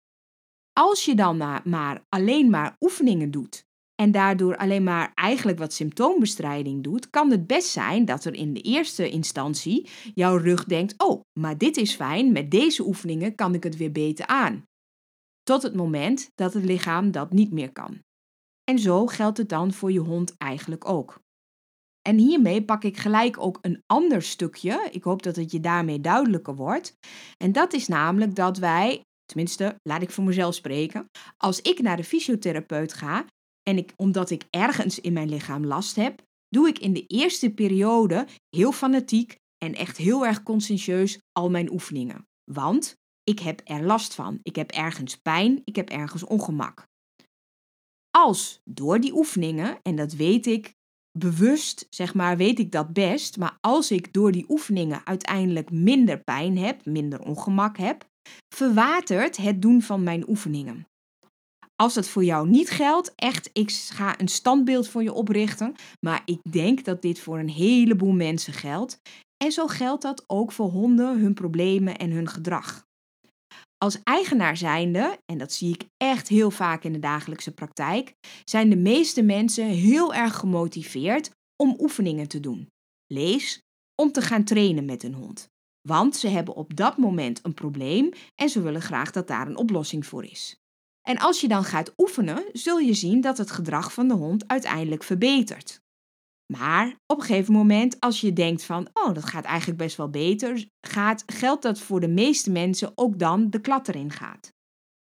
Als 0.74 1.06
je 1.06 1.16
dan 1.16 1.38
maar, 1.38 1.62
maar 1.64 2.06
alleen 2.10 2.50
maar 2.50 2.76
oefeningen 2.80 3.32
doet 3.32 3.66
en 4.04 4.12
daardoor 4.12 4.58
alleen 4.58 4.84
maar 4.84 5.12
eigenlijk 5.14 5.58
wat 5.58 5.74
symptoombestrijding 5.74 6.84
doet, 6.84 7.10
kan 7.10 7.32
het 7.32 7.48
best 7.48 7.70
zijn 7.70 8.06
dat 8.06 8.26
er 8.26 8.34
in 8.34 8.54
de 8.54 8.62
eerste 8.62 9.10
instantie 9.10 9.90
jouw 10.14 10.38
rug 10.38 10.66
denkt: 10.66 10.94
Oh, 10.98 11.22
maar 11.40 11.58
dit 11.58 11.78
is 11.78 11.96
fijn, 11.96 12.32
met 12.32 12.52
deze 12.52 12.86
oefeningen 12.86 13.36
kan 13.36 13.54
ik 13.54 13.64
het 13.64 13.78
weer 13.78 13.92
beter 13.92 14.28
aan. 14.28 14.64
Tot 15.44 15.62
het 15.62 15.76
moment 15.76 16.30
dat 16.36 16.54
het 16.54 16.66
lichaam 16.66 17.12
dat 17.12 17.34
niet 17.34 17.52
meer 17.52 17.72
kan. 17.72 18.00
En 18.64 18.80
zo 18.80 19.08
geldt 19.08 19.38
het 19.38 19.50
dan 19.50 19.74
voor 19.74 19.92
je 19.92 20.00
hond 20.00 20.38
eigenlijk 20.38 20.90
ook. 20.90 21.20
En 22.02 22.18
hiermee 22.18 22.66
pak 22.66 22.84
ik 22.84 22.98
gelijk 22.98 23.40
ook 23.40 23.58
een 23.62 23.82
ander 23.86 24.22
stukje. 24.22 24.88
Ik 24.92 25.04
hoop 25.04 25.24
dat 25.24 25.36
het 25.36 25.52
je 25.52 25.60
daarmee 25.60 26.02
duidelijker 26.02 26.56
wordt. 26.56 26.98
En 27.38 27.52
dat 27.52 27.74
is 27.74 27.88
namelijk 27.88 28.36
dat 28.36 28.58
wij, 28.58 29.02
tenminste, 29.26 29.76
laat 29.82 30.02
ik 30.02 30.12
voor 30.12 30.24
mezelf 30.24 30.56
spreken, 30.56 31.06
als 31.38 31.62
ik 31.62 31.82
naar 31.82 31.98
de 31.98 32.04
fysiotherapeut 32.04 32.94
ga 32.94 33.26
en 33.64 33.78
ik, 33.78 33.94
omdat 33.96 34.30
ik 34.30 34.44
ergens 34.50 35.00
in 35.00 35.14
mijn 35.14 35.30
lichaam 35.30 35.66
last 35.66 35.96
heb, 35.96 36.22
doe 36.50 36.68
ik 36.68 36.80
in 36.80 36.94
de 36.94 37.06
eerste 37.08 37.50
periode 37.50 38.28
heel 38.50 38.72
fanatiek 38.72 39.38
en 39.58 39.76
echt 39.76 39.98
heel 39.98 40.26
erg 40.26 40.44
conscientieus 40.44 41.20
al 41.32 41.50
mijn 41.50 41.72
oefeningen. 41.72 42.28
Want 42.52 42.96
ik 43.24 43.40
heb 43.40 43.62
er 43.64 43.84
last 43.84 44.14
van. 44.14 44.40
Ik 44.42 44.56
heb 44.56 44.72
ergens 44.72 45.18
pijn, 45.18 45.62
ik 45.64 45.76
heb 45.76 45.90
ergens 45.90 46.24
ongemak. 46.24 46.88
Als 48.10 48.62
door 48.64 49.00
die 49.00 49.14
oefeningen, 49.14 49.80
en 49.82 49.96
dat 49.96 50.14
weet 50.14 50.46
ik 50.46 50.74
bewust, 51.20 51.88
zeg 51.90 52.14
maar, 52.14 52.38
weet 52.38 52.60
ik 52.60 52.72
dat 52.72 52.94
best, 52.94 53.38
maar 53.38 53.58
als 53.62 53.92
ik 53.92 54.14
door 54.14 54.32
die 54.32 54.46
oefeningen 54.50 55.06
uiteindelijk 55.06 55.72
minder 55.72 56.24
pijn 56.24 56.58
heb, 56.58 56.86
minder 56.86 57.22
ongemak 57.22 57.78
heb, 57.78 58.06
verwatert 58.56 59.38
het 59.38 59.62
doen 59.62 59.82
van 59.82 60.04
mijn 60.04 60.30
oefeningen. 60.30 60.88
Als 61.84 61.94
dat 61.94 62.08
voor 62.08 62.24
jou 62.24 62.50
niet 62.50 62.70
geldt, 62.70 63.14
echt, 63.16 63.50
ik 63.54 63.72
ga 63.72 64.20
een 64.20 64.28
standbeeld 64.28 64.88
voor 64.88 65.04
je 65.04 65.14
oprichten, 65.14 65.76
maar 66.00 66.22
ik 66.26 66.40
denk 66.52 66.86
dat 66.86 67.02
dit 67.02 67.20
voor 67.20 67.40
een 67.40 67.50
heleboel 67.50 68.12
mensen 68.12 68.54
geldt. 68.54 69.02
En 69.44 69.52
zo 69.52 69.68
geldt 69.68 70.02
dat 70.02 70.24
ook 70.28 70.52
voor 70.52 70.70
honden, 70.70 71.20
hun 71.20 71.34
problemen 71.34 71.98
en 71.98 72.12
hun 72.12 72.28
gedrag. 72.28 72.86
Als 73.78 74.00
eigenaar 74.04 74.58
zijnde, 74.58 75.18
en 75.26 75.38
dat 75.38 75.54
zie 75.54 75.74
ik 75.74 75.86
echt 75.98 76.28
heel 76.28 76.52
vaak 76.52 76.84
in 76.84 76.94
de 76.94 77.00
dagelijkse 77.00 77.54
praktijk, 77.54 78.14
zijn 78.44 78.70
de 78.70 78.78
meeste 78.78 79.22
mensen 79.22 79.66
heel 79.66 80.14
erg 80.14 80.36
gemotiveerd 80.36 81.30
om 81.64 81.76
oefeningen 81.80 82.28
te 82.28 82.40
doen. 82.40 82.68
Lees 83.14 83.62
om 84.02 84.12
te 84.12 84.22
gaan 84.22 84.44
trainen 84.44 84.86
met 84.86 85.04
een 85.04 85.14
hond. 85.14 85.48
Want 85.88 86.16
ze 86.16 86.28
hebben 86.28 86.56
op 86.56 86.76
dat 86.76 86.98
moment 86.98 87.40
een 87.44 87.54
probleem 87.54 88.10
en 88.36 88.50
ze 88.50 88.62
willen 88.62 88.82
graag 88.82 89.12
dat 89.12 89.28
daar 89.28 89.48
een 89.48 89.58
oplossing 89.58 90.06
voor 90.06 90.26
is. 90.26 90.62
En 91.08 91.18
als 91.18 91.42
je 91.42 91.48
dan 91.48 91.64
gaat 91.64 91.94
oefenen, 91.98 92.50
zul 92.52 92.78
je 92.78 92.94
zien 92.94 93.22
dat 93.22 93.38
het 93.38 93.52
gedrag 93.52 93.94
van 93.94 94.08
de 94.08 94.14
hond 94.14 94.48
uiteindelijk 94.48 95.04
verbetert. 95.04 95.82
Maar 96.54 96.96
op 97.06 97.20
een 97.20 97.26
gegeven 97.26 97.54
moment, 97.54 98.00
als 98.00 98.22
je 98.22 98.34
denkt 98.34 98.64
van, 98.64 98.90
oh, 98.94 99.14
dat 99.14 99.26
gaat 99.26 99.46
eigenlijk 99.46 99.78
best 99.78 99.98
wel 99.98 100.10
beter, 100.10 100.68
gaat, 100.88 101.24
geldt 101.26 101.62
dat 101.62 101.80
voor 101.80 102.00
de 102.00 102.08
meeste 102.08 102.52
mensen 102.52 102.92
ook 102.96 103.20
dan 103.20 103.50
de 103.50 103.62
klad 103.62 103.88
erin 103.88 104.12
gaat. 104.12 104.52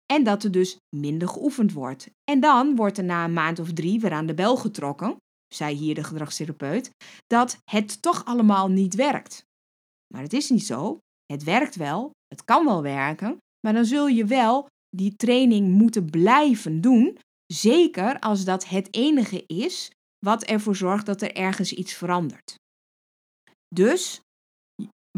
En 0.06 0.24
dat 0.24 0.44
er 0.44 0.50
dus 0.50 0.76
minder 0.96 1.28
geoefend 1.28 1.72
wordt. 1.72 2.10
En 2.24 2.40
dan 2.40 2.76
wordt 2.76 2.98
er 2.98 3.04
na 3.04 3.24
een 3.24 3.32
maand 3.32 3.58
of 3.58 3.72
drie 3.72 4.00
weer 4.00 4.12
aan 4.12 4.26
de 4.26 4.34
bel 4.34 4.56
getrokken, 4.56 5.16
zei 5.54 5.76
hier 5.76 5.94
de 5.94 6.04
gedragstherapeut, 6.04 6.90
dat 7.26 7.58
het 7.64 8.02
toch 8.02 8.24
allemaal 8.24 8.68
niet 8.68 8.94
werkt. 8.94 9.44
Maar 10.14 10.22
het 10.22 10.32
is 10.32 10.50
niet 10.50 10.66
zo. 10.66 10.98
Het 11.26 11.44
werkt 11.44 11.76
wel, 11.76 12.10
het 12.26 12.44
kan 12.44 12.64
wel 12.64 12.82
werken, 12.82 13.36
maar 13.60 13.72
dan 13.72 13.84
zul 13.84 14.06
je 14.06 14.24
wel 14.24 14.68
die 14.96 15.16
training 15.16 15.68
moeten 15.68 16.10
blijven 16.10 16.80
doen, 16.80 17.18
zeker 17.46 18.18
als 18.18 18.44
dat 18.44 18.68
het 18.68 18.94
enige 18.94 19.46
is 19.46 19.90
wat 20.18 20.42
ervoor 20.42 20.76
zorgt 20.76 21.06
dat 21.06 21.22
er 21.22 21.34
ergens 21.34 21.72
iets 21.72 21.92
verandert. 21.92 22.54
Dus 23.74 24.20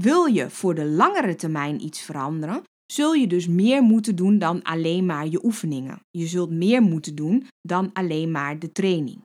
wil 0.01 0.25
je 0.25 0.51
voor 0.51 0.75
de 0.75 0.85
langere 0.85 1.35
termijn 1.35 1.85
iets 1.85 2.01
veranderen, 2.01 2.63
zul 2.93 3.13
je 3.13 3.27
dus 3.27 3.47
meer 3.47 3.83
moeten 3.83 4.17
doen 4.17 4.39
dan 4.39 4.63
alleen 4.63 5.07
maar 5.07 5.29
je 5.29 5.45
oefeningen. 5.45 6.01
Je 6.11 6.27
zult 6.27 6.51
meer 6.51 6.83
moeten 6.83 7.15
doen 7.15 7.47
dan 7.61 7.93
alleen 7.93 8.31
maar 8.31 8.59
de 8.59 8.73
training. 8.73 9.23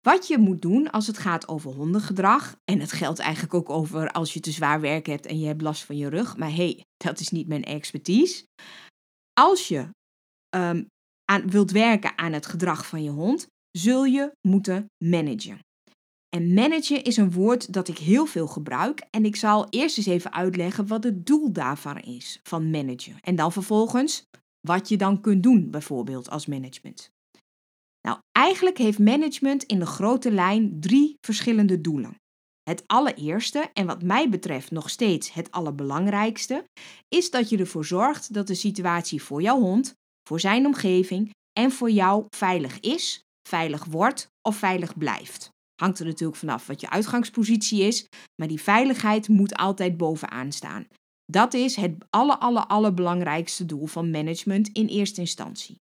Wat 0.00 0.28
je 0.28 0.38
moet 0.38 0.62
doen 0.62 0.90
als 0.90 1.06
het 1.06 1.18
gaat 1.18 1.48
over 1.48 1.72
hondengedrag, 1.72 2.56
en 2.64 2.80
het 2.80 2.92
geldt 2.92 3.18
eigenlijk 3.18 3.54
ook 3.54 3.70
over 3.70 4.10
als 4.10 4.34
je 4.34 4.40
te 4.40 4.50
zwaar 4.50 4.80
werk 4.80 5.06
hebt 5.06 5.26
en 5.26 5.38
je 5.38 5.46
hebt 5.46 5.62
last 5.62 5.84
van 5.84 5.96
je 5.96 6.08
rug, 6.08 6.36
maar 6.36 6.54
hey, 6.54 6.84
dat 6.96 7.20
is 7.20 7.28
niet 7.28 7.48
mijn 7.48 7.64
expertise. 7.64 8.44
Als 9.40 9.68
je 9.68 9.88
um, 10.56 10.86
aan, 11.24 11.50
wilt 11.50 11.70
werken 11.70 12.18
aan 12.18 12.32
het 12.32 12.46
gedrag 12.46 12.86
van 12.86 13.02
je 13.02 13.10
hond, 13.10 13.46
zul 13.70 14.04
je 14.04 14.32
moeten 14.48 14.86
managen. 15.04 15.58
En 16.28 16.54
managen 16.54 17.04
is 17.04 17.16
een 17.16 17.32
woord 17.32 17.72
dat 17.72 17.88
ik 17.88 17.98
heel 17.98 18.26
veel 18.26 18.46
gebruik 18.46 19.06
en 19.10 19.24
ik 19.24 19.36
zal 19.36 19.66
eerst 19.70 19.96
eens 19.96 20.06
even 20.06 20.32
uitleggen 20.32 20.86
wat 20.86 21.04
het 21.04 21.26
doel 21.26 21.52
daarvan 21.52 21.98
is, 21.98 22.40
van 22.42 22.70
managen. 22.70 23.16
En 23.20 23.36
dan 23.36 23.52
vervolgens 23.52 24.22
wat 24.60 24.88
je 24.88 24.96
dan 24.96 25.20
kunt 25.20 25.42
doen, 25.42 25.70
bijvoorbeeld 25.70 26.30
als 26.30 26.46
management. 26.46 27.10
Nou, 28.00 28.18
eigenlijk 28.32 28.78
heeft 28.78 28.98
management 28.98 29.62
in 29.62 29.78
de 29.78 29.86
grote 29.86 30.30
lijn 30.30 30.80
drie 30.80 31.16
verschillende 31.20 31.80
doelen. 31.80 32.16
Het 32.70 32.82
allereerste, 32.86 33.70
en 33.72 33.86
wat 33.86 34.02
mij 34.02 34.28
betreft 34.28 34.70
nog 34.70 34.90
steeds 34.90 35.32
het 35.32 35.50
allerbelangrijkste, 35.50 36.64
is 37.08 37.30
dat 37.30 37.48
je 37.48 37.58
ervoor 37.58 37.84
zorgt 37.84 38.34
dat 38.34 38.46
de 38.46 38.54
situatie 38.54 39.22
voor 39.22 39.42
jouw 39.42 39.60
hond, 39.60 39.94
voor 40.28 40.40
zijn 40.40 40.66
omgeving 40.66 41.30
en 41.52 41.70
voor 41.70 41.90
jou 41.90 42.26
veilig 42.36 42.80
is, 42.80 43.22
veilig 43.48 43.84
wordt 43.84 44.28
of 44.42 44.56
veilig 44.56 44.98
blijft. 44.98 45.48
Hangt 45.80 45.98
er 45.98 46.06
natuurlijk 46.06 46.38
vanaf 46.38 46.66
wat 46.66 46.80
je 46.80 46.90
uitgangspositie 46.90 47.82
is, 47.82 48.08
maar 48.40 48.48
die 48.48 48.62
veiligheid 48.62 49.28
moet 49.28 49.56
altijd 49.56 49.96
bovenaan 49.96 50.52
staan. 50.52 50.86
Dat 51.24 51.54
is 51.54 51.76
het 51.76 51.94
aller, 52.10 52.38
aller, 52.38 52.66
allerbelangrijkste 52.66 53.66
doel 53.66 53.86
van 53.86 54.10
management 54.10 54.68
in 54.68 54.86
eerste 54.86 55.20
instantie. 55.20 55.76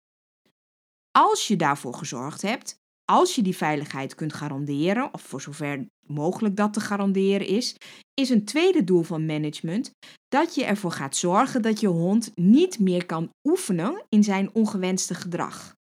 Als 1.10 1.48
je 1.48 1.56
daarvoor 1.56 1.94
gezorgd 1.94 2.42
hebt, 2.42 2.76
als 3.04 3.34
je 3.34 3.42
die 3.42 3.56
veiligheid 3.56 4.14
kunt 4.14 4.32
garanderen, 4.32 5.14
of 5.14 5.22
voor 5.22 5.40
zover 5.40 5.86
mogelijk 6.06 6.56
dat 6.56 6.72
te 6.72 6.80
garanderen 6.80 7.46
is, 7.46 7.76
is 8.14 8.30
een 8.30 8.44
tweede 8.44 8.84
doel 8.84 9.02
van 9.02 9.26
management 9.26 9.90
dat 10.28 10.54
je 10.54 10.64
ervoor 10.64 10.90
gaat 10.90 11.16
zorgen 11.16 11.62
dat 11.62 11.80
je 11.80 11.86
hond 11.86 12.30
niet 12.34 12.78
meer 12.78 13.06
kan 13.06 13.30
oefenen 13.44 14.04
in 14.08 14.24
zijn 14.24 14.50
ongewenste 14.52 15.14
gedrag. 15.14 15.74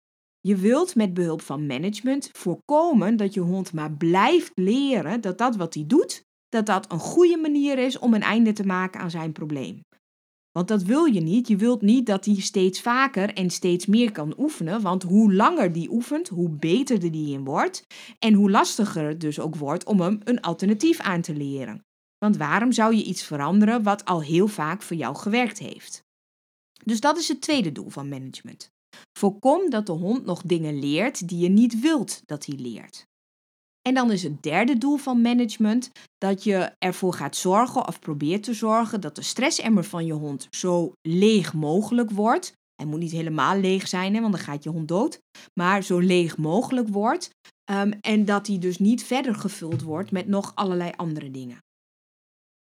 Je 0.40 0.56
wilt 0.56 0.94
met 0.94 1.14
behulp 1.14 1.42
van 1.42 1.66
management 1.66 2.30
voorkomen 2.32 3.16
dat 3.16 3.34
je 3.34 3.40
hond 3.40 3.72
maar 3.72 3.92
blijft 3.92 4.52
leren 4.54 5.20
dat 5.20 5.38
dat 5.38 5.56
wat 5.56 5.74
hij 5.74 5.84
doet, 5.86 6.22
dat 6.48 6.66
dat 6.66 6.92
een 6.92 6.98
goede 6.98 7.36
manier 7.36 7.78
is 7.78 7.98
om 7.98 8.14
een 8.14 8.22
einde 8.22 8.52
te 8.52 8.66
maken 8.66 9.00
aan 9.00 9.10
zijn 9.10 9.32
probleem. 9.32 9.80
Want 10.52 10.68
dat 10.68 10.82
wil 10.82 11.04
je 11.04 11.20
niet. 11.20 11.48
Je 11.48 11.56
wilt 11.56 11.82
niet 11.82 12.06
dat 12.06 12.24
hij 12.24 12.40
steeds 12.40 12.80
vaker 12.80 13.34
en 13.34 13.50
steeds 13.50 13.86
meer 13.86 14.12
kan 14.12 14.34
oefenen. 14.38 14.82
Want 14.82 15.02
hoe 15.02 15.34
langer 15.34 15.72
die 15.72 15.90
oefent, 15.90 16.28
hoe 16.28 16.48
beter 16.48 17.10
die 17.10 17.32
in 17.32 17.44
wordt. 17.44 17.86
En 18.18 18.34
hoe 18.34 18.50
lastiger 18.50 19.08
het 19.08 19.20
dus 19.20 19.40
ook 19.40 19.56
wordt 19.56 19.84
om 19.84 20.00
hem 20.00 20.20
een 20.24 20.40
alternatief 20.40 21.00
aan 21.00 21.20
te 21.20 21.34
leren. 21.34 21.84
Want 22.18 22.36
waarom 22.36 22.72
zou 22.72 22.94
je 22.96 23.04
iets 23.04 23.22
veranderen 23.22 23.82
wat 23.82 24.04
al 24.04 24.22
heel 24.22 24.48
vaak 24.48 24.82
voor 24.82 24.96
jou 24.96 25.16
gewerkt 25.16 25.58
heeft? 25.58 26.02
Dus 26.84 27.00
dat 27.00 27.18
is 27.18 27.28
het 27.28 27.40
tweede 27.40 27.72
doel 27.72 27.88
van 27.88 28.08
management. 28.08 28.70
Voorkom 29.18 29.70
dat 29.70 29.86
de 29.86 29.92
hond 29.92 30.24
nog 30.24 30.42
dingen 30.42 30.78
leert 30.78 31.28
die 31.28 31.38
je 31.38 31.48
niet 31.48 31.80
wilt 31.80 32.22
dat 32.26 32.46
hij 32.46 32.56
leert. 32.56 33.08
En 33.82 33.94
dan 33.94 34.10
is 34.10 34.22
het 34.22 34.42
derde 34.42 34.78
doel 34.78 34.96
van 34.96 35.20
management 35.20 35.90
dat 36.18 36.44
je 36.44 36.72
ervoor 36.78 37.14
gaat 37.14 37.36
zorgen 37.36 37.88
of 37.88 37.98
probeert 37.98 38.42
te 38.42 38.54
zorgen 38.54 39.00
dat 39.00 39.16
de 39.16 39.22
stressemmer 39.22 39.84
van 39.84 40.06
je 40.06 40.12
hond 40.12 40.46
zo 40.50 40.92
leeg 41.02 41.54
mogelijk 41.54 42.10
wordt. 42.10 42.52
Hij 42.74 42.86
moet 42.86 43.00
niet 43.00 43.10
helemaal 43.10 43.58
leeg 43.58 43.88
zijn, 43.88 44.14
hè, 44.14 44.20
want 44.20 44.32
dan 44.32 44.42
gaat 44.42 44.64
je 44.64 44.70
hond 44.70 44.88
dood. 44.88 45.20
Maar 45.54 45.82
zo 45.82 45.98
leeg 45.98 46.36
mogelijk 46.36 46.88
wordt. 46.88 47.30
Um, 47.70 47.92
en 48.00 48.24
dat 48.24 48.46
hij 48.46 48.58
dus 48.58 48.78
niet 48.78 49.04
verder 49.04 49.34
gevuld 49.34 49.82
wordt 49.82 50.10
met 50.10 50.26
nog 50.26 50.52
allerlei 50.54 50.92
andere 50.96 51.30
dingen. 51.30 51.58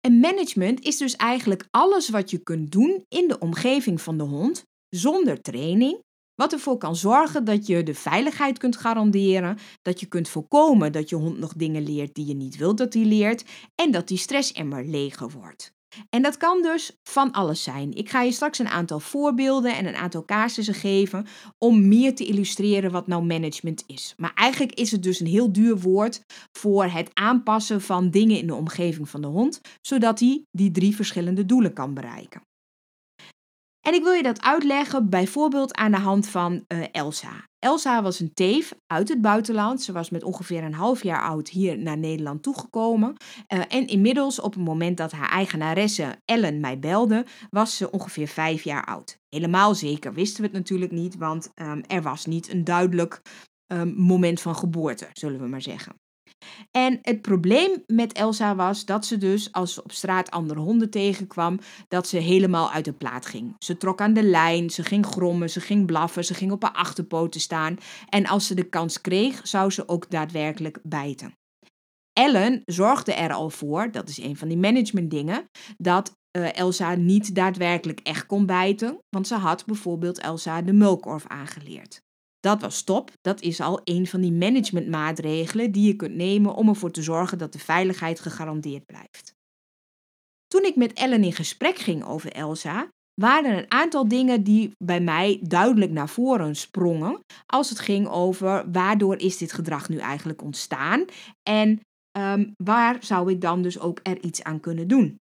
En 0.00 0.20
management 0.20 0.80
is 0.80 0.96
dus 0.96 1.16
eigenlijk 1.16 1.66
alles 1.70 2.08
wat 2.08 2.30
je 2.30 2.38
kunt 2.38 2.72
doen 2.72 3.04
in 3.08 3.28
de 3.28 3.38
omgeving 3.38 4.00
van 4.00 4.18
de 4.18 4.24
hond 4.24 4.64
zonder 4.88 5.40
training, 5.40 6.02
wat 6.40 6.52
ervoor 6.52 6.78
kan 6.78 6.96
zorgen 6.96 7.44
dat 7.44 7.66
je 7.66 7.82
de 7.82 7.94
veiligheid 7.94 8.58
kunt 8.58 8.76
garanderen, 8.76 9.58
dat 9.82 10.00
je 10.00 10.06
kunt 10.06 10.28
voorkomen 10.28 10.92
dat 10.92 11.08
je 11.08 11.16
hond 11.16 11.38
nog 11.38 11.52
dingen 11.52 11.82
leert 11.82 12.14
die 12.14 12.26
je 12.26 12.34
niet 12.34 12.56
wilt 12.56 12.78
dat 12.78 12.94
hij 12.94 13.04
leert 13.04 13.44
en 13.74 13.90
dat 13.90 14.08
die 14.08 14.18
stressemmer 14.18 14.84
leger 14.84 15.30
wordt. 15.30 15.72
En 16.10 16.22
dat 16.22 16.36
kan 16.36 16.62
dus 16.62 16.98
van 17.02 17.32
alles 17.32 17.62
zijn. 17.62 17.94
Ik 17.94 18.10
ga 18.10 18.22
je 18.22 18.32
straks 18.32 18.58
een 18.58 18.68
aantal 18.68 19.00
voorbeelden 19.00 19.76
en 19.76 19.86
een 19.86 19.96
aantal 19.96 20.24
casussen 20.24 20.74
geven 20.74 21.26
om 21.58 21.88
meer 21.88 22.14
te 22.14 22.24
illustreren 22.24 22.90
wat 22.90 23.06
nou 23.06 23.24
management 23.24 23.84
is. 23.86 24.14
Maar 24.16 24.32
eigenlijk 24.34 24.72
is 24.72 24.90
het 24.90 25.02
dus 25.02 25.20
een 25.20 25.26
heel 25.26 25.52
duur 25.52 25.78
woord 25.78 26.22
voor 26.52 26.84
het 26.84 27.10
aanpassen 27.14 27.80
van 27.80 28.10
dingen 28.10 28.38
in 28.38 28.46
de 28.46 28.54
omgeving 28.54 29.08
van 29.08 29.20
de 29.20 29.26
hond, 29.26 29.60
zodat 29.80 30.20
hij 30.20 30.44
die 30.50 30.70
drie 30.70 30.96
verschillende 30.96 31.46
doelen 31.46 31.72
kan 31.72 31.94
bereiken. 31.94 32.48
En 33.80 33.94
ik 33.94 34.02
wil 34.02 34.12
je 34.12 34.22
dat 34.22 34.42
uitleggen 34.42 35.08
bijvoorbeeld 35.08 35.74
aan 35.74 35.90
de 35.90 35.98
hand 35.98 36.28
van 36.28 36.64
uh, 36.68 36.84
Elsa. 36.92 37.48
Elsa 37.58 38.02
was 38.02 38.20
een 38.20 38.34
teef 38.34 38.72
uit 38.86 39.08
het 39.08 39.20
buitenland. 39.20 39.82
Ze 39.82 39.92
was 39.92 40.10
met 40.10 40.22
ongeveer 40.22 40.64
een 40.64 40.74
half 40.74 41.02
jaar 41.02 41.22
oud 41.22 41.48
hier 41.48 41.78
naar 41.78 41.98
Nederland 41.98 42.42
toegekomen. 42.42 43.16
Uh, 43.48 43.60
en 43.68 43.86
inmiddels, 43.86 44.40
op 44.40 44.54
het 44.54 44.64
moment 44.64 44.96
dat 44.96 45.12
haar 45.12 45.28
eigenaresse 45.28 46.16
Ellen 46.24 46.60
mij 46.60 46.78
belde, 46.78 47.26
was 47.50 47.76
ze 47.76 47.90
ongeveer 47.90 48.28
vijf 48.28 48.62
jaar 48.62 48.84
oud. 48.84 49.18
Helemaal 49.28 49.74
zeker 49.74 50.12
wisten 50.12 50.40
we 50.40 50.46
het 50.46 50.56
natuurlijk 50.56 50.92
niet, 50.92 51.16
want 51.16 51.50
um, 51.54 51.82
er 51.86 52.02
was 52.02 52.26
niet 52.26 52.52
een 52.52 52.64
duidelijk 52.64 53.22
um, 53.72 53.94
moment 53.96 54.40
van 54.40 54.56
geboorte, 54.56 55.08
zullen 55.12 55.40
we 55.40 55.46
maar 55.46 55.62
zeggen. 55.62 55.94
En 56.70 56.98
het 57.02 57.20
probleem 57.20 57.82
met 57.86 58.12
Elsa 58.12 58.54
was 58.54 58.84
dat 58.84 59.06
ze 59.06 59.16
dus, 59.16 59.52
als 59.52 59.74
ze 59.74 59.82
op 59.82 59.92
straat 59.92 60.30
andere 60.30 60.60
honden 60.60 60.90
tegenkwam, 60.90 61.58
dat 61.88 62.08
ze 62.08 62.16
helemaal 62.16 62.70
uit 62.70 62.84
de 62.84 62.92
plaat 62.92 63.26
ging. 63.26 63.54
Ze 63.58 63.76
trok 63.76 64.00
aan 64.00 64.12
de 64.12 64.22
lijn, 64.22 64.70
ze 64.70 64.82
ging 64.82 65.06
grommen, 65.06 65.50
ze 65.50 65.60
ging 65.60 65.86
blaffen, 65.86 66.24
ze 66.24 66.34
ging 66.34 66.52
op 66.52 66.62
haar 66.62 66.72
achterpoten 66.72 67.40
staan. 67.40 67.76
En 68.08 68.26
als 68.26 68.46
ze 68.46 68.54
de 68.54 68.68
kans 68.68 69.00
kreeg, 69.00 69.40
zou 69.42 69.70
ze 69.70 69.88
ook 69.88 70.10
daadwerkelijk 70.10 70.78
bijten. 70.82 71.32
Ellen 72.12 72.62
zorgde 72.64 73.12
er 73.12 73.32
al 73.32 73.50
voor, 73.50 73.90
dat 73.90 74.08
is 74.08 74.18
een 74.18 74.36
van 74.36 74.48
die 74.48 74.58
managementdingen, 74.58 75.44
dat 75.76 76.18
uh, 76.36 76.56
Elsa 76.56 76.94
niet 76.94 77.34
daadwerkelijk 77.34 78.00
echt 78.00 78.26
kon 78.26 78.46
bijten, 78.46 78.98
want 79.08 79.26
ze 79.26 79.34
had 79.34 79.66
bijvoorbeeld 79.66 80.18
Elsa 80.18 80.62
de 80.62 80.72
mulkorf 80.72 81.26
aangeleerd. 81.26 82.02
Dat 82.40 82.60
was 82.60 82.82
top. 82.82 83.10
Dat 83.20 83.40
is 83.40 83.60
al 83.60 83.80
een 83.84 84.06
van 84.06 84.20
die 84.20 84.32
managementmaatregelen 84.32 85.72
die 85.72 85.86
je 85.86 85.96
kunt 85.96 86.14
nemen 86.14 86.54
om 86.54 86.68
ervoor 86.68 86.90
te 86.90 87.02
zorgen 87.02 87.38
dat 87.38 87.52
de 87.52 87.58
veiligheid 87.58 88.20
gegarandeerd 88.20 88.86
blijft. 88.86 89.34
Toen 90.46 90.64
ik 90.64 90.76
met 90.76 90.92
Ellen 90.92 91.24
in 91.24 91.32
gesprek 91.32 91.78
ging 91.78 92.04
over 92.04 92.32
Elsa, 92.32 92.88
waren 93.20 93.50
er 93.50 93.58
een 93.58 93.70
aantal 93.70 94.08
dingen 94.08 94.42
die 94.42 94.70
bij 94.84 95.00
mij 95.00 95.38
duidelijk 95.42 95.90
naar 95.90 96.08
voren 96.08 96.56
sprongen 96.56 97.20
als 97.46 97.68
het 97.68 97.78
ging 97.78 98.08
over 98.08 98.70
waardoor 98.72 99.16
is 99.16 99.36
dit 99.36 99.52
gedrag 99.52 99.88
nu 99.88 99.98
eigenlijk 99.98 100.42
ontstaan 100.42 101.04
en 101.42 101.80
um, 102.18 102.52
waar 102.56 102.96
zou 103.00 103.30
ik 103.30 103.40
dan 103.40 103.62
dus 103.62 103.78
ook 103.78 104.00
er 104.02 104.22
iets 104.22 104.42
aan 104.42 104.60
kunnen 104.60 104.88
doen. 104.88 105.18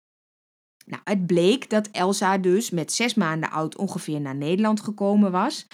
Nou, 0.85 1.01
het 1.03 1.25
bleek 1.25 1.69
dat 1.69 1.87
Elsa 1.87 2.37
dus 2.37 2.69
met 2.69 2.91
zes 2.93 3.13
maanden 3.13 3.51
oud 3.51 3.77
ongeveer 3.77 4.21
naar 4.21 4.35
Nederland 4.35 4.81
gekomen 4.81 5.31
was. 5.31 5.67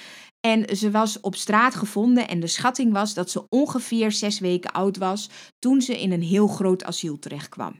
En 0.47 0.77
ze 0.77 0.91
was 0.91 1.19
op 1.19 1.35
straat 1.35 1.75
gevonden 1.75 2.27
en 2.27 2.39
de 2.39 2.47
schatting 2.47 2.93
was 2.93 3.13
dat 3.13 3.29
ze 3.29 3.45
ongeveer 3.49 4.11
zes 4.11 4.39
weken 4.39 4.71
oud 4.71 4.97
was 4.97 5.29
toen 5.59 5.81
ze 5.81 6.01
in 6.01 6.11
een 6.11 6.21
heel 6.21 6.47
groot 6.47 6.83
asiel 6.83 7.19
terechtkwam. 7.19 7.75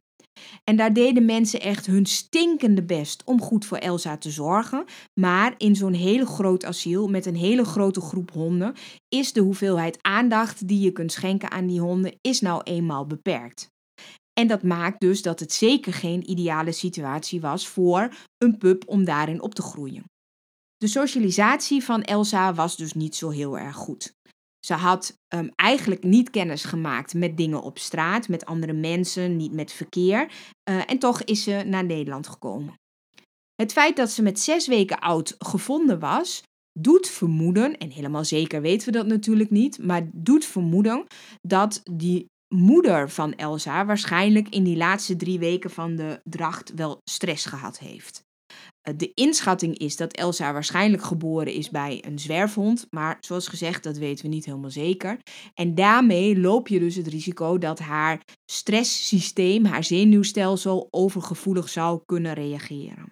En 0.63 0.75
daar 0.75 0.93
deden 0.93 1.25
mensen 1.25 1.61
echt 1.61 1.85
hun 1.85 2.05
stinkende 2.05 2.83
best 2.83 3.23
om 3.25 3.41
goed 3.41 3.65
voor 3.65 3.77
Elsa 3.77 4.17
te 4.17 4.29
zorgen. 4.29 4.85
Maar 5.19 5.53
in 5.57 5.75
zo'n 5.75 5.93
heel 5.93 6.25
groot 6.25 6.65
asiel 6.65 7.07
met 7.07 7.25
een 7.25 7.35
hele 7.35 7.65
grote 7.65 8.01
groep 8.01 8.31
honden 8.31 8.73
is 9.07 9.33
de 9.33 9.39
hoeveelheid 9.39 9.97
aandacht 10.01 10.67
die 10.67 10.79
je 10.79 10.91
kunt 10.91 11.11
schenken 11.11 11.51
aan 11.51 11.67
die 11.67 11.79
honden 11.79 12.13
is 12.21 12.41
nou 12.41 12.61
eenmaal 12.63 13.05
beperkt. 13.05 13.69
En 14.33 14.47
dat 14.47 14.63
maakt 14.63 14.99
dus 14.99 15.21
dat 15.21 15.39
het 15.39 15.53
zeker 15.53 15.93
geen 15.93 16.29
ideale 16.29 16.71
situatie 16.71 17.41
was 17.41 17.67
voor 17.67 18.13
een 18.37 18.57
pup 18.57 18.83
om 18.85 19.03
daarin 19.03 19.41
op 19.41 19.55
te 19.55 19.61
groeien. 19.61 20.03
De 20.79 20.87
socialisatie 20.87 21.83
van 21.83 22.03
Elsa 22.03 22.53
was 22.53 22.77
dus 22.77 22.93
niet 22.93 23.15
zo 23.15 23.29
heel 23.29 23.57
erg 23.57 23.75
goed. 23.75 24.13
Ze 24.65 24.73
had 24.73 25.17
um, 25.33 25.51
eigenlijk 25.55 26.03
niet 26.03 26.29
kennis 26.29 26.63
gemaakt 26.63 27.13
met 27.13 27.37
dingen 27.37 27.61
op 27.61 27.77
straat, 27.77 28.27
met 28.27 28.45
andere 28.45 28.73
mensen, 28.73 29.37
niet 29.37 29.51
met 29.51 29.71
verkeer. 29.71 30.31
Uh, 30.69 30.89
en 30.89 30.99
toch 30.99 31.23
is 31.23 31.43
ze 31.43 31.63
naar 31.65 31.85
Nederland 31.85 32.27
gekomen. 32.27 32.73
Het 33.55 33.71
feit 33.71 33.95
dat 33.95 34.09
ze 34.09 34.21
met 34.21 34.39
zes 34.39 34.67
weken 34.67 34.99
oud 34.99 35.35
gevonden 35.37 35.99
was, 35.99 36.43
doet 36.79 37.07
vermoeden, 37.07 37.77
en 37.77 37.89
helemaal 37.89 38.25
zeker 38.25 38.61
weten 38.61 38.85
we 38.85 38.97
dat 38.97 39.07
natuurlijk 39.07 39.49
niet, 39.49 39.83
maar 39.83 40.09
doet 40.13 40.45
vermoeden 40.45 41.05
dat 41.41 41.81
die 41.91 42.25
moeder 42.55 43.09
van 43.09 43.33
Elsa 43.33 43.85
waarschijnlijk 43.85 44.49
in 44.49 44.63
die 44.63 44.77
laatste 44.77 45.15
drie 45.15 45.39
weken 45.39 45.69
van 45.69 45.95
de 45.95 46.19
dracht 46.23 46.73
wel 46.73 46.97
stress 47.09 47.45
gehad 47.45 47.79
heeft. 47.79 48.27
Eh, 48.89 48.95
de 48.97 49.11
inschatting 49.13 49.77
is 49.77 49.95
dat 49.95 50.13
Elsa 50.13 50.53
waarschijnlijk 50.53 51.03
geboren 51.03 51.53
is 51.53 51.69
bij 51.69 52.03
een 52.07 52.19
zwerfhond, 52.19 52.87
maar 52.89 53.17
zoals 53.19 53.47
gezegd, 53.47 53.83
dat 53.83 53.97
weten 53.97 54.25
we 54.25 54.31
niet 54.31 54.45
helemaal 54.45 54.71
zeker. 54.71 55.19
En 55.53 55.75
daarmee 55.75 56.39
loop 56.39 56.67
je 56.67 56.79
dus 56.79 56.95
het 56.95 57.07
risico 57.07 57.57
dat 57.57 57.79
haar 57.79 58.21
stresssysteem, 58.51 59.65
haar 59.65 59.83
zenuwstelsel, 59.83 60.87
overgevoelig 60.89 61.69
zou 61.69 62.01
kunnen 62.05 62.33
reageren. 62.33 63.11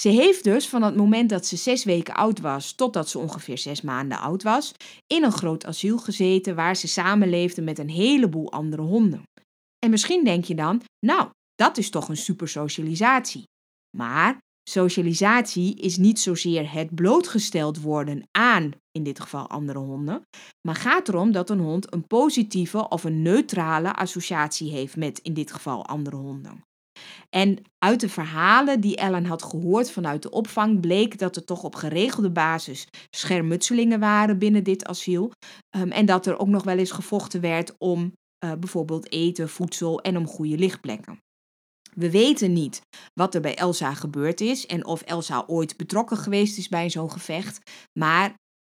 Ze 0.00 0.08
heeft 0.08 0.44
dus 0.44 0.68
van 0.68 0.82
het 0.82 0.96
moment 0.96 1.30
dat 1.30 1.46
ze 1.46 1.56
zes 1.56 1.84
weken 1.84 2.14
oud 2.14 2.40
was 2.40 2.72
totdat 2.72 3.08
ze 3.08 3.18
ongeveer 3.18 3.58
zes 3.58 3.80
maanden 3.80 4.18
oud 4.18 4.42
was, 4.42 4.72
in 5.06 5.24
een 5.24 5.32
groot 5.32 5.66
asiel 5.66 5.98
gezeten 5.98 6.54
waar 6.54 6.76
ze 6.76 6.88
samenleefde 6.88 7.62
met 7.62 7.78
een 7.78 7.90
heleboel 7.90 8.52
andere 8.52 8.82
honden. 8.82 9.22
En 9.78 9.90
misschien 9.90 10.24
denk 10.24 10.44
je 10.44 10.54
dan, 10.54 10.82
nou, 11.06 11.28
dat 11.54 11.78
is 11.78 11.90
toch 11.90 12.08
een 12.08 12.16
super 12.16 12.48
socialisatie. 12.48 13.50
Maar 13.96 14.38
socialisatie 14.68 15.74
is 15.74 15.96
niet 15.96 16.20
zozeer 16.20 16.72
het 16.72 16.94
blootgesteld 16.94 17.80
worden 17.80 18.28
aan, 18.30 18.70
in 18.90 19.02
dit 19.02 19.20
geval 19.20 19.48
andere 19.48 19.78
honden, 19.78 20.22
maar 20.66 20.76
gaat 20.76 21.08
erom 21.08 21.32
dat 21.32 21.50
een 21.50 21.60
hond 21.60 21.92
een 21.92 22.06
positieve 22.06 22.88
of 22.88 23.04
een 23.04 23.22
neutrale 23.22 23.94
associatie 23.94 24.70
heeft 24.70 24.96
met, 24.96 25.18
in 25.18 25.34
dit 25.34 25.52
geval, 25.52 25.86
andere 25.86 26.16
honden. 26.16 26.64
En 27.30 27.62
uit 27.78 28.00
de 28.00 28.08
verhalen 28.08 28.80
die 28.80 28.96
Ellen 28.96 29.24
had 29.24 29.42
gehoord 29.42 29.90
vanuit 29.90 30.22
de 30.22 30.30
opvang 30.30 30.80
bleek 30.80 31.18
dat 31.18 31.36
er 31.36 31.44
toch 31.44 31.62
op 31.62 31.74
geregelde 31.74 32.30
basis 32.30 32.86
schermutselingen 33.10 34.00
waren 34.00 34.38
binnen 34.38 34.64
dit 34.64 34.84
asiel. 34.84 35.30
Um, 35.76 35.90
en 35.90 36.06
dat 36.06 36.26
er 36.26 36.38
ook 36.38 36.48
nog 36.48 36.64
wel 36.64 36.78
eens 36.78 36.90
gevochten 36.90 37.40
werd 37.40 37.74
om 37.78 38.12
uh, 38.44 38.52
bijvoorbeeld 38.52 39.12
eten, 39.12 39.48
voedsel 39.48 40.00
en 40.00 40.16
om 40.16 40.26
goede 40.26 40.58
lichtplekken. 40.58 41.18
We 41.96 42.10
weten 42.10 42.52
niet 42.52 42.80
wat 43.14 43.34
er 43.34 43.40
bij 43.40 43.56
Elsa 43.56 43.94
gebeurd 43.94 44.40
is 44.40 44.66
en 44.66 44.86
of 44.86 45.02
Elsa 45.02 45.44
ooit 45.46 45.76
betrokken 45.76 46.16
geweest 46.16 46.58
is 46.58 46.68
bij 46.68 46.90
zo'n 46.90 47.10
gevecht. 47.10 47.70
Maar 47.98 48.34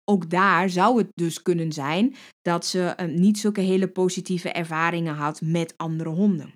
ook 0.05 0.31
daar 0.31 0.71
zou 0.71 0.99
het 0.99 1.09
dus 1.15 1.43
kunnen 1.43 1.73
zijn 1.73 2.15
dat 2.43 2.67
ze 2.67 2.95
uh, 3.01 3.07
niet 3.07 3.39
zulke 3.39 3.61
hele 3.61 3.89
positieve 3.89 4.53
ervaringen 4.53 5.15
had 5.15 5.41
met 5.41 5.75
andere 5.77 6.11
honden. 6.11 6.53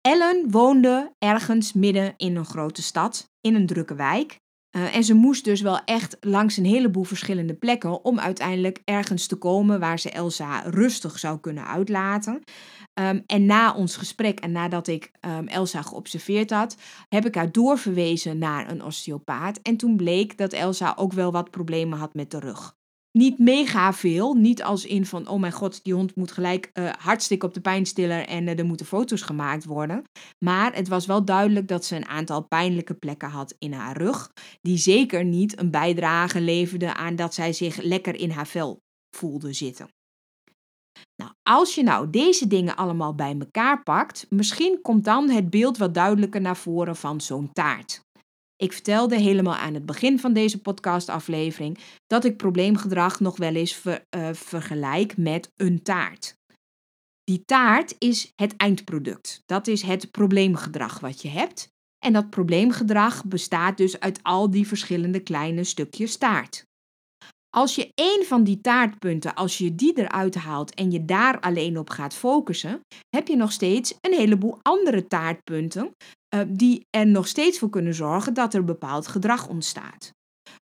Ellen 0.00 0.50
woonde 0.50 1.12
ergens 1.18 1.72
midden 1.72 2.14
in 2.16 2.36
een 2.36 2.44
grote 2.44 2.82
stad, 2.82 3.30
in 3.40 3.54
een 3.54 3.66
drukke 3.66 3.94
wijk. 3.94 4.38
Uh, 4.76 4.96
en 4.96 5.04
ze 5.04 5.14
moest 5.14 5.44
dus 5.44 5.60
wel 5.60 5.80
echt 5.84 6.16
langs 6.20 6.56
een 6.56 6.64
heleboel 6.64 7.04
verschillende 7.04 7.54
plekken 7.54 8.04
om 8.04 8.18
uiteindelijk 8.18 8.80
ergens 8.84 9.26
te 9.26 9.36
komen 9.36 9.80
waar 9.80 9.98
ze 9.98 10.10
Elsa 10.10 10.60
rustig 10.60 11.18
zou 11.18 11.40
kunnen 11.40 11.66
uitlaten. 11.66 12.42
Um, 13.00 13.22
en 13.26 13.46
na 13.46 13.74
ons 13.74 13.96
gesprek 13.96 14.40
en 14.40 14.52
nadat 14.52 14.86
ik 14.86 15.10
um, 15.20 15.48
Elsa 15.48 15.82
geobserveerd 15.82 16.50
had, 16.50 16.76
heb 17.08 17.26
ik 17.26 17.34
haar 17.34 17.52
doorverwezen 17.52 18.38
naar 18.38 18.70
een 18.70 18.82
osteopaat. 18.82 19.58
En 19.62 19.76
toen 19.76 19.96
bleek 19.96 20.38
dat 20.38 20.52
Elsa 20.52 20.94
ook 20.96 21.12
wel 21.12 21.32
wat 21.32 21.50
problemen 21.50 21.98
had 21.98 22.14
met 22.14 22.30
de 22.30 22.38
rug 22.38 22.76
niet 23.16 23.38
mega 23.38 23.92
veel. 23.92 24.34
Niet 24.34 24.62
als 24.62 24.84
in 24.84 25.06
van, 25.06 25.28
oh 25.28 25.40
mijn 25.40 25.52
god, 25.52 25.84
die 25.84 25.94
hond 25.94 26.16
moet 26.16 26.32
gelijk 26.32 26.70
uh, 26.74 26.90
hartstikke 26.98 27.46
op 27.46 27.54
de 27.54 27.60
pijnstiller 27.60 28.26
en 28.26 28.46
uh, 28.46 28.58
er 28.58 28.64
moeten 28.64 28.86
foto's 28.86 29.22
gemaakt 29.22 29.64
worden. 29.64 30.02
Maar 30.38 30.74
het 30.74 30.88
was 30.88 31.06
wel 31.06 31.24
duidelijk 31.24 31.68
dat 31.68 31.84
ze 31.84 31.96
een 31.96 32.08
aantal 32.08 32.42
pijnlijke 32.42 32.94
plekken 32.94 33.28
had 33.28 33.54
in 33.58 33.72
haar 33.72 33.96
rug. 33.96 34.32
Die 34.60 34.78
zeker 34.78 35.24
niet 35.24 35.58
een 35.58 35.70
bijdrage 35.70 36.40
leverden 36.40 36.94
aan 36.94 37.16
dat 37.16 37.34
zij 37.34 37.52
zich 37.52 37.82
lekker 37.82 38.14
in 38.14 38.30
haar 38.30 38.46
vel 38.46 38.80
voelde 39.16 39.52
zitten. 39.52 39.95
Nou, 41.16 41.32
als 41.42 41.74
je 41.74 41.82
nou 41.82 42.10
deze 42.10 42.46
dingen 42.46 42.76
allemaal 42.76 43.14
bij 43.14 43.36
elkaar 43.38 43.82
pakt, 43.82 44.26
misschien 44.28 44.78
komt 44.82 45.04
dan 45.04 45.30
het 45.30 45.50
beeld 45.50 45.76
wat 45.76 45.94
duidelijker 45.94 46.40
naar 46.40 46.56
voren 46.56 46.96
van 46.96 47.20
zo'n 47.20 47.52
taart. 47.52 48.04
Ik 48.56 48.72
vertelde 48.72 49.20
helemaal 49.20 49.54
aan 49.54 49.74
het 49.74 49.86
begin 49.86 50.18
van 50.18 50.32
deze 50.32 50.60
podcastaflevering 50.60 51.78
dat 52.06 52.24
ik 52.24 52.36
probleemgedrag 52.36 53.20
nog 53.20 53.36
wel 53.36 53.54
eens 53.54 53.82
uh, 53.84 53.96
vergelijk 54.32 55.16
met 55.16 55.52
een 55.56 55.82
taart. 55.82 56.34
Die 57.24 57.44
taart 57.44 57.94
is 57.98 58.32
het 58.34 58.56
eindproduct. 58.56 59.42
Dat 59.46 59.66
is 59.66 59.82
het 59.82 60.10
probleemgedrag 60.10 61.00
wat 61.00 61.22
je 61.22 61.28
hebt. 61.28 61.68
En 61.98 62.12
dat 62.12 62.30
probleemgedrag 62.30 63.24
bestaat 63.24 63.76
dus 63.76 64.00
uit 64.00 64.22
al 64.22 64.50
die 64.50 64.66
verschillende 64.66 65.20
kleine 65.20 65.64
stukjes 65.64 66.16
taart. 66.16 66.66
Als 67.56 67.74
je 67.74 67.90
één 67.94 68.24
van 68.24 68.44
die 68.44 68.60
taartpunten, 68.60 69.34
als 69.34 69.58
je 69.58 69.74
die 69.74 69.92
eruit 69.98 70.34
haalt 70.34 70.74
en 70.74 70.90
je 70.90 71.04
daar 71.04 71.40
alleen 71.40 71.78
op 71.78 71.90
gaat 71.90 72.14
focussen, 72.14 72.80
heb 73.08 73.28
je 73.28 73.36
nog 73.36 73.52
steeds 73.52 73.94
een 74.00 74.12
heleboel 74.12 74.58
andere 74.62 75.06
taartpunten 75.06 75.90
uh, 76.34 76.40
die 76.48 76.86
er 76.90 77.06
nog 77.06 77.26
steeds 77.26 77.58
voor 77.58 77.70
kunnen 77.70 77.94
zorgen 77.94 78.34
dat 78.34 78.54
er 78.54 78.64
bepaald 78.64 79.06
gedrag 79.06 79.48
ontstaat. 79.48 80.10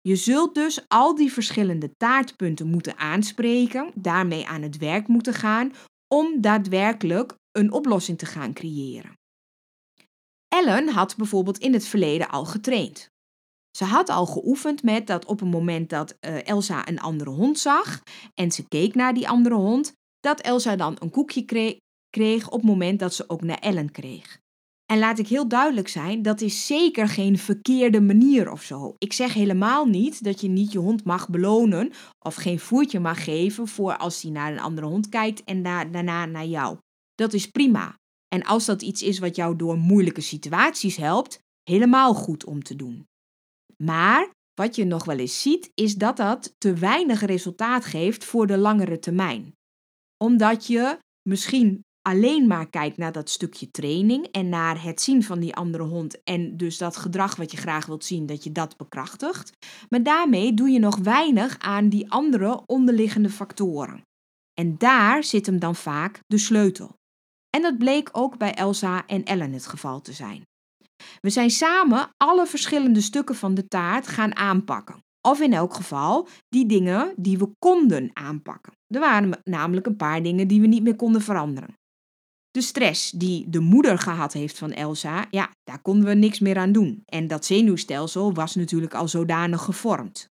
Je 0.01 0.17
zult 0.17 0.55
dus 0.55 0.85
al 0.89 1.15
die 1.15 1.33
verschillende 1.33 1.91
taartpunten 1.97 2.67
moeten 2.67 2.99
aanspreken, 2.99 3.91
daarmee 3.95 4.47
aan 4.47 4.63
het 4.63 4.77
werk 4.77 5.09
moeten 5.09 5.35
gaan 5.35 5.73
om 6.15 6.41
daadwerkelijk 6.41 7.35
een 7.53 7.73
oplossing 7.73 8.19
te 8.19 8.27
gaan 8.27 8.53
creëren. 8.53 9.19
Ellen 10.49 10.89
had 10.89 11.17
bijvoorbeeld 11.17 11.59
in 11.59 11.73
het 11.73 11.87
verleden 11.87 12.29
al 12.29 12.45
getraind. 12.45 13.12
Ze 13.77 13.85
had 13.85 14.09
al 14.09 14.27
geoefend 14.27 14.83
met 14.83 15.07
dat 15.07 15.25
op 15.25 15.41
het 15.41 15.51
moment 15.51 15.91
dat 15.91 16.17
uh, 16.21 16.47
Elsa 16.47 16.89
een 16.89 17.01
andere 17.01 17.31
hond 17.31 17.59
zag 17.59 18.03
en 18.35 18.53
ze 18.53 18.69
keek 18.69 18.95
naar 18.95 19.15
die 19.15 19.29
andere 19.29 19.55
hond, 19.55 19.93
dat 20.21 20.41
Elsa 20.41 20.77
dan 20.77 20.97
een 20.99 21.11
koekje 21.11 21.45
kreeg, 21.45 21.77
kreeg 22.11 22.47
op 22.47 22.61
het 22.61 22.71
moment 22.71 22.99
dat 22.99 23.15
ze 23.15 23.29
ook 23.29 23.43
naar 23.43 23.59
Ellen 23.59 23.91
kreeg. 23.91 24.41
En 24.93 24.99
laat 24.99 25.19
ik 25.19 25.29
heel 25.29 25.49
duidelijk 25.49 25.89
zijn, 25.89 26.23
dat 26.23 26.41
is 26.41 26.67
zeker 26.67 27.09
geen 27.09 27.39
verkeerde 27.39 28.01
manier 28.01 28.51
of 28.51 28.63
zo. 28.63 28.95
Ik 28.99 29.13
zeg 29.13 29.35
helemaal 29.35 29.87
niet 29.87 30.25
dat 30.25 30.41
je 30.41 30.49
niet 30.49 30.73
je 30.73 30.79
hond 30.79 31.05
mag 31.05 31.29
belonen 31.29 31.93
of 32.19 32.35
geen 32.35 32.59
voertje 32.59 33.01
mag 33.01 33.25
geven 33.25 33.69
voor 33.69 33.97
als 33.97 34.23
hij 34.23 34.31
naar 34.31 34.53
een 34.53 34.61
andere 34.61 34.87
hond 34.87 35.09
kijkt 35.09 35.45
en 35.45 35.63
daarna 35.63 36.27
naar 36.27 36.47
jou. 36.47 36.79
Dat 37.15 37.33
is 37.33 37.51
prima. 37.51 37.95
En 38.29 38.43
als 38.43 38.65
dat 38.65 38.83
iets 38.83 39.03
is 39.03 39.19
wat 39.19 39.37
jou 39.37 39.57
door 39.57 39.77
moeilijke 39.77 40.21
situaties 40.21 40.97
helpt, 40.97 41.39
helemaal 41.63 42.15
goed 42.15 42.45
om 42.45 42.63
te 42.63 42.77
doen. 42.77 43.07
Maar 43.85 44.31
wat 44.55 44.77
je 44.77 44.85
nog 44.85 45.05
wel 45.05 45.19
eens 45.19 45.43
ziet, 45.43 45.71
is 45.75 45.95
dat 45.95 46.17
dat 46.17 46.55
te 46.59 46.75
weinig 46.75 47.21
resultaat 47.21 47.85
geeft 47.85 48.25
voor 48.25 48.47
de 48.47 48.59
langere 48.59 48.99
termijn. 48.99 49.57
Omdat 50.25 50.67
je 50.67 50.99
misschien 51.29 51.85
alleen 52.03 52.47
maar 52.47 52.71
kijkt 52.71 52.97
naar 52.97 53.13
dat 53.13 53.31
stukje 53.31 53.71
training 53.71 54.27
en 54.27 54.49
naar 54.49 54.83
het 54.83 55.01
zien 55.01 55.23
van 55.23 55.41
die 55.41 55.55
andere 55.55 55.83
hond 55.83 56.23
en 56.23 56.57
dus 56.57 56.79
dat 56.79 56.97
gedrag 56.97 57.37
wat 57.37 57.51
je 57.51 57.57
graag 57.57 57.87
wilt 57.87 58.05
zien, 58.05 58.27
dat 58.27 58.45
je 58.45 58.53
dat 58.53 58.77
bekrachtigt. 58.77 59.53
Maar 59.89 60.03
daarmee 60.03 60.55
doe 60.55 60.69
je 60.69 60.79
nog 60.79 60.97
weinig 60.97 61.59
aan 61.59 61.89
die 61.89 62.11
andere 62.11 62.63
onderliggende 62.67 63.31
factoren. 63.31 64.03
En 64.55 64.79
daar 64.79 65.25
zit 65.25 65.47
hem 65.47 65.59
dan 65.59 65.75
vaak 65.75 66.21
de 66.27 66.39
sleutel. 66.39 66.97
En 67.51 67.63
dat 67.63 67.79
bleek 67.79 68.09
ook 68.13 68.39
bij 68.39 68.55
Elsa 68.55 69.07
en 69.07 69.25
Ellen 69.25 69.53
het 69.53 69.67
geval 69.67 70.01
te 70.01 70.13
zijn. 70.13 70.43
We 71.21 71.31
zijn 71.31 71.51
samen 71.51 72.11
alle 72.17 72.47
verschillende 72.47 73.01
stukken 73.01 73.35
van 73.35 73.55
de 73.55 73.69
taart 73.69 74.07
gaan 74.07 74.37
aanpakken. 74.37 75.03
Of 75.29 75.41
in 75.41 75.53
elk 75.53 75.75
geval 75.75 76.29
die 76.49 76.67
dingen 76.67 77.15
die 77.17 77.39
we 77.39 77.51
konden 77.59 78.11
aanpakken. 78.13 78.73
Er 78.87 79.01
waren 79.01 79.41
namelijk 79.45 79.87
een 79.87 79.97
paar 79.97 80.23
dingen 80.23 80.49
die 80.49 80.61
we 80.61 80.67
niet 80.67 80.83
meer 80.83 80.97
konden 80.97 81.23
veranderen. 81.23 81.77
De 82.51 82.61
stress 82.61 83.11
die 83.11 83.49
de 83.49 83.61
moeder 83.61 83.99
gehad 83.99 84.33
heeft 84.33 84.59
van 84.59 84.73
Elsa, 84.73 85.27
ja, 85.31 85.51
daar 85.65 85.83
konden 85.83 86.09
we 86.09 86.15
niks 86.15 86.41
meer 86.41 86.59
aan 86.59 86.73
doen. 86.73 87.03
En 87.05 87.27
dat 87.27 87.45
zenuwstelsel 87.45 88.35
was 88.35 88.55
natuurlijk 88.55 88.95
al 88.95 89.09
zodanig 89.09 89.63
gevormd. 89.63 90.32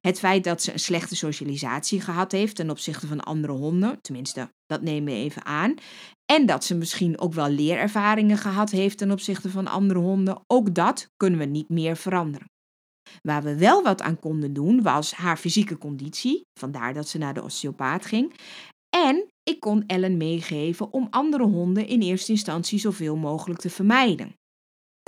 Het 0.00 0.18
feit 0.18 0.44
dat 0.44 0.62
ze 0.62 0.72
een 0.72 0.78
slechte 0.78 1.16
socialisatie 1.16 2.00
gehad 2.00 2.32
heeft 2.32 2.56
ten 2.56 2.70
opzichte 2.70 3.06
van 3.06 3.20
andere 3.20 3.52
honden, 3.52 3.98
tenminste, 4.00 4.52
dat 4.66 4.82
nemen 4.82 5.12
we 5.12 5.18
even 5.18 5.44
aan. 5.44 5.74
En 6.32 6.46
dat 6.46 6.64
ze 6.64 6.74
misschien 6.74 7.20
ook 7.20 7.34
wel 7.34 7.48
leerervaringen 7.48 8.38
gehad 8.38 8.70
heeft 8.70 8.98
ten 8.98 9.10
opzichte 9.10 9.50
van 9.50 9.66
andere 9.66 10.00
honden, 10.00 10.42
ook 10.46 10.74
dat 10.74 11.08
kunnen 11.16 11.38
we 11.38 11.44
niet 11.44 11.68
meer 11.68 11.96
veranderen. 11.96 12.48
Waar 13.22 13.42
we 13.42 13.56
wel 13.56 13.82
wat 13.82 14.02
aan 14.02 14.18
konden 14.18 14.52
doen, 14.52 14.82
was 14.82 15.12
haar 15.12 15.36
fysieke 15.36 15.78
conditie, 15.78 16.40
vandaar 16.60 16.94
dat 16.94 17.08
ze 17.08 17.18
naar 17.18 17.34
de 17.34 17.42
osteopaat 17.42 18.06
ging. 18.06 18.34
En 18.96 19.26
ik 19.42 19.60
kon 19.60 19.84
Ellen 19.86 20.16
meegeven 20.16 20.92
om 20.92 21.06
andere 21.10 21.44
honden 21.44 21.86
in 21.86 22.00
eerste 22.00 22.32
instantie 22.32 22.78
zoveel 22.78 23.16
mogelijk 23.16 23.60
te 23.60 23.70
vermijden. 23.70 24.34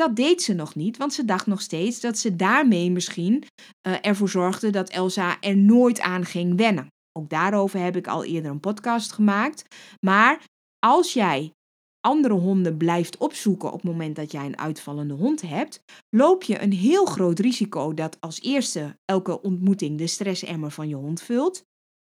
Dat 0.03 0.17
deed 0.17 0.43
ze 0.43 0.53
nog 0.55 0.75
niet, 0.75 0.97
want 0.97 1.15
ze 1.15 1.25
dacht 1.25 1.47
nog 1.47 1.61
steeds 1.61 2.01
dat 2.01 2.19
ze 2.19 2.37
daarmee 2.37 2.91
misschien 2.91 3.45
uh, 3.89 3.95
ervoor 4.01 4.29
zorgde 4.29 4.71
dat 4.71 4.91
Elsa 4.91 5.41
er 5.41 5.57
nooit 5.57 6.01
aan 6.01 6.25
ging 6.25 6.57
wennen. 6.57 6.87
Ook 7.19 7.29
daarover 7.29 7.81
heb 7.81 7.97
ik 7.97 8.07
al 8.07 8.25
eerder 8.25 8.51
een 8.51 8.61
podcast 8.61 9.13
gemaakt. 9.13 9.65
Maar 10.01 10.45
als 10.79 11.13
jij 11.13 11.53
andere 12.01 12.35
honden 12.35 12.77
blijft 12.77 13.17
opzoeken 13.17 13.69
op 13.69 13.83
het 13.83 13.91
moment 13.91 14.17
dat 14.17 14.33
jij 14.33 14.47
een 14.47 14.59
uitvallende 14.59 15.15
hond 15.15 15.41
hebt, 15.43 15.81
loop 16.17 16.43
je 16.43 16.63
een 16.63 16.73
heel 16.73 17.05
groot 17.05 17.39
risico 17.39 17.95
dat 17.95 18.17
als 18.21 18.41
eerste 18.41 18.97
elke 19.05 19.43
ontmoeting 19.43 19.99
de 19.99 20.07
stressemmer 20.07 20.71
van 20.71 20.89
je 20.89 20.95
hond 20.95 21.23
vult. 21.23 21.63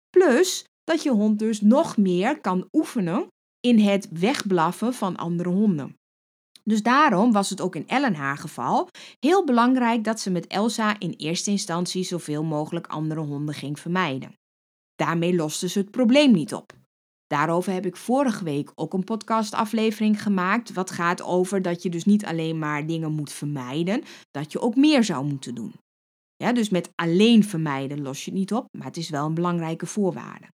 Plus 0.09 0.65
dat 0.83 1.03
je 1.03 1.11
hond 1.11 1.39
dus 1.39 1.61
nog 1.61 1.97
meer 1.97 2.41
kan 2.41 2.67
oefenen 2.71 3.27
in 3.59 3.79
het 3.79 4.09
wegblaffen 4.11 4.93
van 4.93 5.15
andere 5.15 5.49
honden. 5.49 5.95
Dus 6.69 6.83
daarom 6.83 7.31
was 7.31 7.49
het 7.49 7.61
ook 7.61 7.75
in 7.75 7.87
Ellen 7.87 8.15
haar 8.15 8.37
geval 8.37 8.89
heel 9.19 9.45
belangrijk 9.45 10.03
dat 10.03 10.19
ze 10.19 10.31
met 10.31 10.47
Elsa 10.47 10.99
in 10.99 11.11
eerste 11.11 11.51
instantie 11.51 12.03
zoveel 12.03 12.43
mogelijk 12.43 12.87
andere 12.87 13.21
honden 13.21 13.55
ging 13.55 13.79
vermijden. 13.79 14.35
Daarmee 14.95 15.35
loste 15.35 15.69
ze 15.69 15.79
het 15.79 15.91
probleem 15.91 16.31
niet 16.31 16.53
op. 16.53 16.73
Daarover 17.27 17.73
heb 17.73 17.85
ik 17.85 17.95
vorige 17.95 18.43
week 18.43 18.71
ook 18.75 18.93
een 18.93 19.03
podcastaflevering 19.03 20.21
gemaakt, 20.21 20.73
wat 20.73 20.91
gaat 20.91 21.21
over 21.21 21.61
dat 21.61 21.83
je 21.83 21.89
dus 21.89 22.05
niet 22.05 22.25
alleen 22.25 22.59
maar 22.59 22.85
dingen 22.85 23.11
moet 23.11 23.31
vermijden, 23.31 24.03
dat 24.31 24.51
je 24.51 24.59
ook 24.59 24.75
meer 24.75 25.03
zou 25.03 25.25
moeten 25.25 25.55
doen. 25.55 25.73
Ja, 26.35 26.53
dus 26.53 26.69
met 26.69 26.91
alleen 26.95 27.43
vermijden 27.43 28.01
los 28.01 28.25
je 28.25 28.31
het 28.31 28.39
niet 28.39 28.53
op, 28.53 28.67
maar 28.77 28.87
het 28.87 28.97
is 28.97 29.09
wel 29.09 29.25
een 29.25 29.33
belangrijke 29.33 29.85
voorwaarde. 29.85 30.47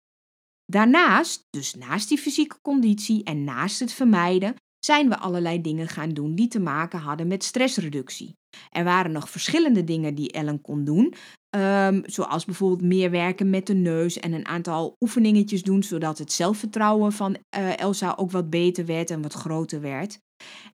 Daarnaast, 0.66 1.44
dus 1.50 1.74
naast 1.76 2.10
die 2.10 2.18
fysieke 2.18 2.62
conditie 2.62 3.24
en 3.24 3.44
naast 3.44 3.80
het 3.80 3.94
vermijden, 3.94 4.56
zijn 4.86 5.10
we 5.10 5.18
allerlei 5.18 5.62
dingen 5.62 5.88
gaan 5.88 6.10
doen 6.10 6.36
die 6.36 6.48
te 6.48 6.60
maken 6.60 7.00
hadden 7.00 7.28
met 7.28 7.44
stressreductie. 7.44 8.38
Er 8.70 8.84
waren 8.84 9.12
nog 9.12 9.30
verschillende 9.30 9.84
dingen 9.84 10.16
die 10.16 10.32
Ellen 10.32 10.62
kon 10.62 10.84
doen, 10.84 11.14
um, 11.56 12.02
zoals 12.06 12.46
bijvoorbeeld 12.46 12.82
meer 12.82 13.12
werken 13.12 13.50
met 13.50 13.68
de 13.68 13.74
neus 13.74 14.20
en 14.20 14.34
een 14.34 14.48
aantal 14.48 14.96
oefeningetjes 15.00 15.64
doen, 15.64 15.84
zodat 15.84 16.18
het 16.18 16.32
zelfvertrouwen 16.32 17.12
van 17.12 17.38
uh, 17.58 17.78
Elsa 17.78 18.14
ook 18.18 18.32
wat 18.32 18.50
beter 18.50 18.86
werd 18.86 19.10
en 19.10 19.22
wat 19.22 19.34
groter 19.34 19.82
werd. 19.82 20.20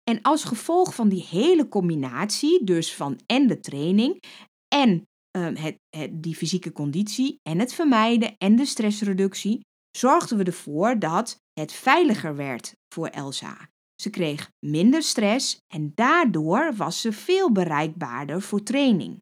En 0.04 0.22
als 0.22 0.44
gevolg 0.44 0.96
van 0.96 1.10
die 1.10 1.28
hele 1.30 1.68
combinatie, 1.68 2.64
dus 2.64 2.96
van 2.96 3.20
en 3.26 3.48
de 3.48 3.60
training 3.60 4.24
en 4.68 5.08
het, 5.38 5.78
het, 5.90 6.24
die 6.24 6.36
fysieke 6.36 6.72
conditie 6.72 7.40
en 7.44 7.60
het 7.60 7.74
vermijden 7.74 8.36
en 8.38 8.56
de 8.56 8.66
stressreductie, 8.66 9.66
zorgden 9.98 10.38
we 10.38 10.44
ervoor 10.44 11.00
dat 11.00 11.40
het 11.54 11.72
veiliger 11.72 12.36
werd 12.36 12.76
voor 12.94 13.08
Elsa. 13.08 13.70
Ze 14.02 14.10
kreeg 14.10 14.52
minder 14.66 15.04
stress 15.04 15.58
en 15.68 15.92
daardoor 15.96 16.76
was 16.76 17.02
ze 17.02 17.12
veel 17.12 17.52
bereikbaarder 17.52 18.42
voor 18.42 18.64
training. 18.64 19.22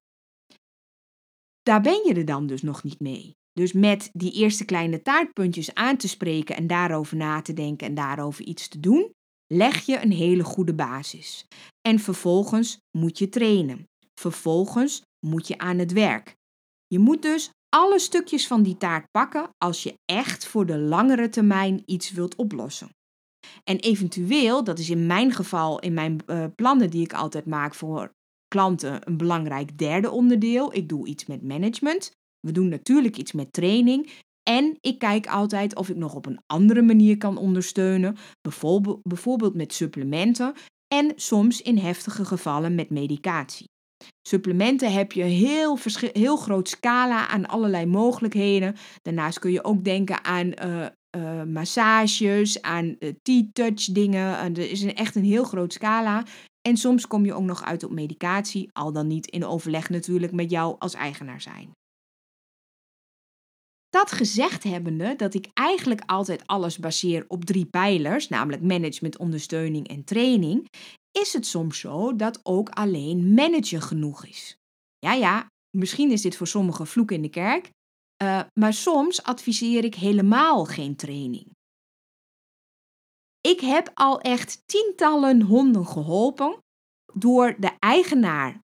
Daar 1.62 1.82
ben 1.82 2.02
je 2.06 2.14
er 2.14 2.26
dan 2.26 2.48
dus 2.48 2.62
nog 2.62 2.84
niet 2.84 3.00
mee. 3.00 3.36
Dus 3.54 3.74
met 3.74 4.10
die 4.14 4.32
eerste 4.32 4.66
kleine 4.66 5.02
taartpuntjes 5.02 5.74
aan 5.74 5.98
te 5.98 6.08
spreken 6.08 6.56
en 6.56 6.68
daarover 6.68 7.18
na 7.18 7.42
te 7.42 7.54
denken 7.54 7.88
en 7.88 7.94
daarover 7.94 8.46
iets 8.46 8.68
te 8.68 8.80
doen, 8.80 9.14
leg 9.48 9.86
je 9.86 10.02
een 10.02 10.12
hele 10.12 10.44
goede 10.44 10.76
basis. 10.76 11.46
En 11.82 12.00
vervolgens 12.00 12.78
moet 12.98 13.18
je 13.18 13.30
trainen. 13.30 13.88
Vervolgens 14.20 15.02
moet 15.26 15.48
je 15.48 15.58
aan 15.58 15.78
het 15.78 15.92
werk. 15.92 16.36
Je 16.88 17.00
moet 17.00 17.22
dus 17.22 17.50
alle 17.70 18.00
stukjes 18.00 18.48
van 18.48 18.64
die 18.64 18.78
taart 18.78 19.12
pakken 19.12 19.50
als 19.58 19.84
je 19.84 19.94
echt 20.06 20.46
voor 20.46 20.66
de 20.66 20.78
langere 20.78 21.30
termijn 21.30 21.82
iets 21.86 22.12
wilt 22.12 22.36
oplossen. 22.36 22.90
En 23.70 23.80
eventueel, 23.80 24.64
dat 24.64 24.80
is 24.80 24.90
in 24.90 25.06
mijn 25.06 25.32
geval, 25.32 25.80
in 25.80 25.94
mijn 25.94 26.20
uh, 26.28 26.46
plannen 26.56 26.90
die 26.90 27.04
ik 27.04 27.14
altijd 27.14 27.46
maak 27.46 27.76
voor 27.76 28.12
klanten, 28.48 29.08
een 29.08 29.18
belangrijk 29.18 29.78
derde 29.78 30.12
onderdeel. 30.12 30.76
Ik 30.76 30.90
doe 30.90 31.08
iets 31.08 31.26
met 31.26 31.44
management. 31.44 32.12
We 32.40 32.52
doen 32.52 32.70
natuurlijk 32.70 33.18
iets 33.18 33.32
met 33.32 33.54
training. 33.54 34.10
En 34.50 34.78
ik 34.82 35.00
kijk 35.00 35.28
altijd 35.28 35.76
of 35.76 35.90
ik 35.90 35.96
nog 35.96 36.16
op 36.16 36.26
een 36.26 36.40
andere 36.48 36.82
manier 36.82 37.18
kan 37.18 37.38
ondersteunen, 37.38 38.18
bijvoorbeeld, 38.42 39.56
met 39.56 39.74
supplementen 39.74 40.54
en 40.88 41.12
soms 41.16 41.62
in 41.62 41.78
heftige 41.78 42.26
gevallen 42.26 42.76
met 42.76 42.90
medicatie. 42.90 43.70
Supplementen 44.28 44.94
heb 44.94 45.12
je 45.12 45.24
heel, 45.24 45.78
heel 46.14 46.38
groot 46.38 46.70
scala 46.70 47.28
aan 47.28 47.46
allerlei 47.46 47.86
mogelijkheden. 47.86 48.76
Daarnaast 49.02 49.40
kun 49.40 49.52
je 49.52 49.64
ook 49.64 49.84
denken 49.84 50.24
aan 50.24 50.54
uh, 50.66 50.86
uh, 51.16 51.44
massages, 51.44 52.62
aan 52.62 52.96
uh, 53.00 53.10
T-touch 53.22 53.86
dingen. 53.86 54.56
er 54.56 54.70
is 54.72 54.82
een, 54.82 54.96
echt 54.96 55.16
een 55.16 55.24
heel 55.24 55.44
groot 55.44 55.74
scala. 55.74 56.24
En 56.62 56.78
soms 56.78 57.08
kom 57.08 57.26
je 57.26 57.34
ook 57.34 57.44
nog 57.44 57.64
uit 57.64 57.84
op 57.84 57.92
medicatie, 57.92 58.70
al 58.72 58.92
dan 58.92 59.08
niet 59.08 59.28
in 59.28 59.46
overleg 59.46 59.90
natuurlijk 59.90 60.32
met 60.32 60.50
jou 60.50 60.76
als 60.80 60.94
eigenaar 60.94 61.42
zijn. 61.42 61.72
Dat 63.90 64.12
gezegd 64.12 64.64
hebbende 64.64 65.14
dat 65.16 65.34
ik 65.34 65.48
eigenlijk 65.54 66.02
altijd 66.06 66.48
alles 66.48 66.78
baseer 66.78 67.26
op 67.28 67.46
drie 67.46 67.66
pijlers, 67.66 68.28
namelijk 68.28 68.62
management, 68.62 69.18
ondersteuning 69.18 69.88
en 69.88 70.04
training, 70.04 70.68
is 71.12 71.34
het 71.34 71.46
soms 71.46 71.80
zo 71.80 72.16
dat 72.16 72.40
ook 72.44 72.70
alleen 72.70 73.34
managen 73.34 73.82
genoeg 73.82 74.26
is. 74.26 74.58
Ja, 75.00 75.14
ja, 75.14 75.48
misschien 75.78 76.12
is 76.12 76.22
dit 76.22 76.36
voor 76.36 76.48
sommigen 76.48 76.88
vloek 76.88 77.12
in 77.12 77.22
de 77.22 77.30
kerk, 77.30 77.70
Uh, 78.24 78.42
maar 78.54 78.74
soms 78.74 79.24
adviseer 79.24 79.84
ik 79.84 79.96
helemaal 79.96 80.66
geen 80.66 80.96
training. 80.96 81.54
Ik 83.42 83.60
heb 83.60 83.92
al 83.94 84.22
echt 84.22 84.64
tientallen 84.66 85.42
honden 85.42 85.88
geholpen 85.88 86.58
door 87.14 87.56
de 87.60 87.72
eigenaar 87.80 88.64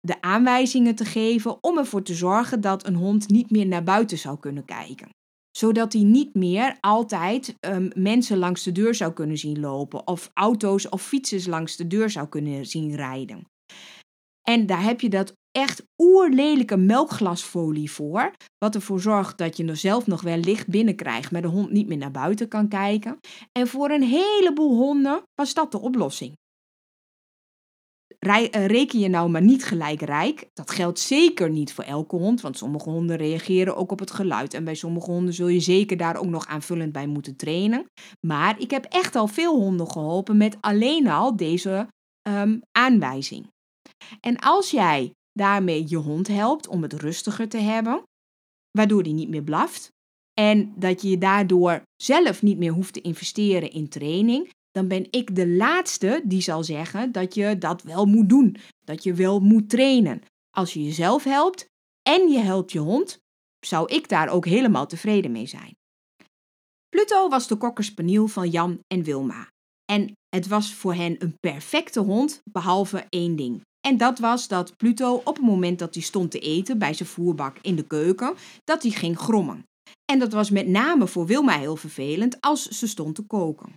de 0.00 0.20
aanwijzingen 0.20 0.94
te 0.94 1.04
geven 1.04 1.62
om 1.62 1.78
ervoor 1.78 2.02
te 2.02 2.14
zorgen 2.14 2.60
dat 2.60 2.86
een 2.86 2.94
hond 2.94 3.28
niet 3.28 3.50
meer 3.50 3.66
naar 3.66 3.84
buiten 3.84 4.18
zou 4.18 4.38
kunnen 4.38 4.64
kijken. 4.64 5.08
Zodat 5.50 5.92
hij 5.92 6.02
niet 6.02 6.34
meer 6.34 6.76
altijd 6.80 7.54
um, 7.60 7.90
mensen 7.94 8.38
langs 8.38 8.62
de 8.62 8.72
deur 8.72 8.94
zou 8.94 9.12
kunnen 9.12 9.38
zien 9.38 9.60
lopen 9.60 10.06
of 10.06 10.30
auto's 10.34 10.88
of 10.88 11.02
fietsers 11.02 11.46
langs 11.46 11.76
de 11.76 11.86
deur 11.86 12.10
zou 12.10 12.28
kunnen 12.28 12.66
zien 12.66 12.94
rijden. 12.94 13.44
En 14.42 14.66
daar 14.66 14.82
heb 14.82 15.00
je 15.00 15.08
dat 15.08 15.32
echt 15.56 15.84
oerlelijke 15.98 16.76
melkglasfolie 16.76 17.90
voor. 17.90 18.32
Wat 18.58 18.74
ervoor 18.74 19.00
zorgt 19.00 19.38
dat 19.38 19.56
je 19.56 19.66
er 19.66 19.76
zelf 19.76 20.06
nog 20.06 20.22
wel 20.22 20.36
licht 20.36 20.68
binnenkrijgt, 20.68 21.30
maar 21.30 21.42
de 21.42 21.48
hond 21.48 21.70
niet 21.70 21.88
meer 21.88 21.98
naar 21.98 22.10
buiten 22.10 22.48
kan 22.48 22.68
kijken. 22.68 23.18
En 23.52 23.66
voor 23.66 23.90
een 23.90 24.02
heleboel 24.02 24.76
honden 24.76 25.22
was 25.34 25.54
dat 25.54 25.72
de 25.72 25.80
oplossing. 25.80 26.34
Eh, 28.18 28.66
reken 28.66 28.98
je 28.98 29.08
nou 29.08 29.30
maar 29.30 29.42
niet 29.42 29.64
gelijk 29.64 30.00
rijk. 30.00 30.50
Dat 30.52 30.70
geldt 30.70 30.98
zeker 30.98 31.50
niet 31.50 31.72
voor 31.72 31.84
elke 31.84 32.16
hond, 32.16 32.40
want 32.40 32.58
sommige 32.58 32.90
honden 32.90 33.16
reageren 33.16 33.76
ook 33.76 33.92
op 33.92 33.98
het 33.98 34.10
geluid. 34.10 34.54
En 34.54 34.64
bij 34.64 34.74
sommige 34.74 35.10
honden 35.10 35.34
zul 35.34 35.48
je 35.48 35.60
zeker 35.60 35.96
daar 35.96 36.16
ook 36.16 36.28
nog 36.28 36.46
aanvullend 36.46 36.92
bij 36.92 37.06
moeten 37.06 37.36
trainen. 37.36 37.86
Maar 38.26 38.60
ik 38.60 38.70
heb 38.70 38.84
echt 38.84 39.16
al 39.16 39.26
veel 39.26 39.54
honden 39.54 39.90
geholpen 39.90 40.36
met 40.36 40.56
alleen 40.60 41.08
al 41.08 41.36
deze 41.36 41.88
um, 42.28 42.60
aanwijzing. 42.72 43.52
En 44.20 44.38
als 44.38 44.70
jij 44.70 45.12
daarmee 45.34 45.84
je 45.88 45.96
hond 45.96 46.28
helpt 46.28 46.68
om 46.68 46.82
het 46.82 46.92
rustiger 46.92 47.48
te 47.48 47.58
hebben, 47.58 48.02
waardoor 48.70 49.02
hij 49.02 49.12
niet 49.12 49.28
meer 49.28 49.42
blaft, 49.42 49.92
en 50.34 50.72
dat 50.76 51.02
je 51.02 51.18
daardoor 51.18 51.82
zelf 51.96 52.42
niet 52.42 52.58
meer 52.58 52.72
hoeft 52.72 52.92
te 52.92 53.00
investeren 53.00 53.70
in 53.70 53.88
training, 53.88 54.50
dan 54.70 54.88
ben 54.88 55.06
ik 55.10 55.36
de 55.36 55.48
laatste 55.48 56.22
die 56.24 56.40
zal 56.40 56.64
zeggen 56.64 57.12
dat 57.12 57.34
je 57.34 57.58
dat 57.58 57.82
wel 57.82 58.06
moet 58.06 58.28
doen, 58.28 58.56
dat 58.84 59.02
je 59.02 59.14
wel 59.14 59.40
moet 59.40 59.70
trainen. 59.70 60.22
Als 60.50 60.72
je 60.72 60.82
jezelf 60.84 61.24
helpt 61.24 61.66
en 62.02 62.28
je 62.28 62.38
helpt 62.38 62.72
je 62.72 62.78
hond, 62.78 63.18
zou 63.66 63.92
ik 63.94 64.08
daar 64.08 64.28
ook 64.28 64.46
helemaal 64.46 64.86
tevreden 64.86 65.32
mee 65.32 65.46
zijn. 65.46 65.76
Pluto 66.88 67.28
was 67.28 67.46
de 67.46 67.56
kokkerspaniel 67.56 68.26
van 68.26 68.50
Jan 68.50 68.78
en 68.86 69.02
Wilma. 69.02 69.48
En 69.84 70.12
het 70.28 70.46
was 70.46 70.74
voor 70.74 70.94
hen 70.94 71.22
een 71.22 71.36
perfecte 71.40 72.00
hond, 72.00 72.40
behalve 72.50 73.06
één 73.08 73.36
ding. 73.36 73.62
En 73.86 73.96
dat 73.96 74.18
was 74.18 74.48
dat 74.48 74.76
Pluto 74.76 75.14
op 75.14 75.36
het 75.36 75.44
moment 75.44 75.78
dat 75.78 75.94
hij 75.94 76.02
stond 76.02 76.30
te 76.30 76.38
eten 76.38 76.78
bij 76.78 76.94
zijn 76.94 77.08
voerbak 77.08 77.56
in 77.60 77.76
de 77.76 77.86
keuken, 77.86 78.34
dat 78.64 78.82
hij 78.82 78.90
ging 78.90 79.18
grommen. 79.18 79.66
En 80.04 80.18
dat 80.18 80.32
was 80.32 80.50
met 80.50 80.66
name 80.66 81.06
voor 81.06 81.26
Wilma 81.26 81.58
heel 81.58 81.76
vervelend 81.76 82.40
als 82.40 82.68
ze 82.68 82.88
stond 82.88 83.14
te 83.14 83.22
koken. 83.22 83.72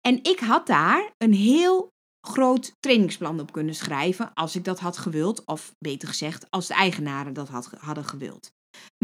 En 0.00 0.18
ik 0.22 0.38
had 0.38 0.66
daar 0.66 1.12
een 1.18 1.32
heel 1.32 1.88
groot 2.26 2.72
trainingsplan 2.80 3.40
op 3.40 3.52
kunnen 3.52 3.74
schrijven 3.74 4.30
als 4.34 4.56
ik 4.56 4.64
dat 4.64 4.80
had 4.80 4.98
gewild, 4.98 5.44
of 5.44 5.74
beter 5.78 6.08
gezegd, 6.08 6.50
als 6.50 6.66
de 6.66 6.74
eigenaren 6.74 7.32
dat 7.32 7.48
had, 7.48 7.70
hadden 7.78 8.04
gewild. 8.04 8.50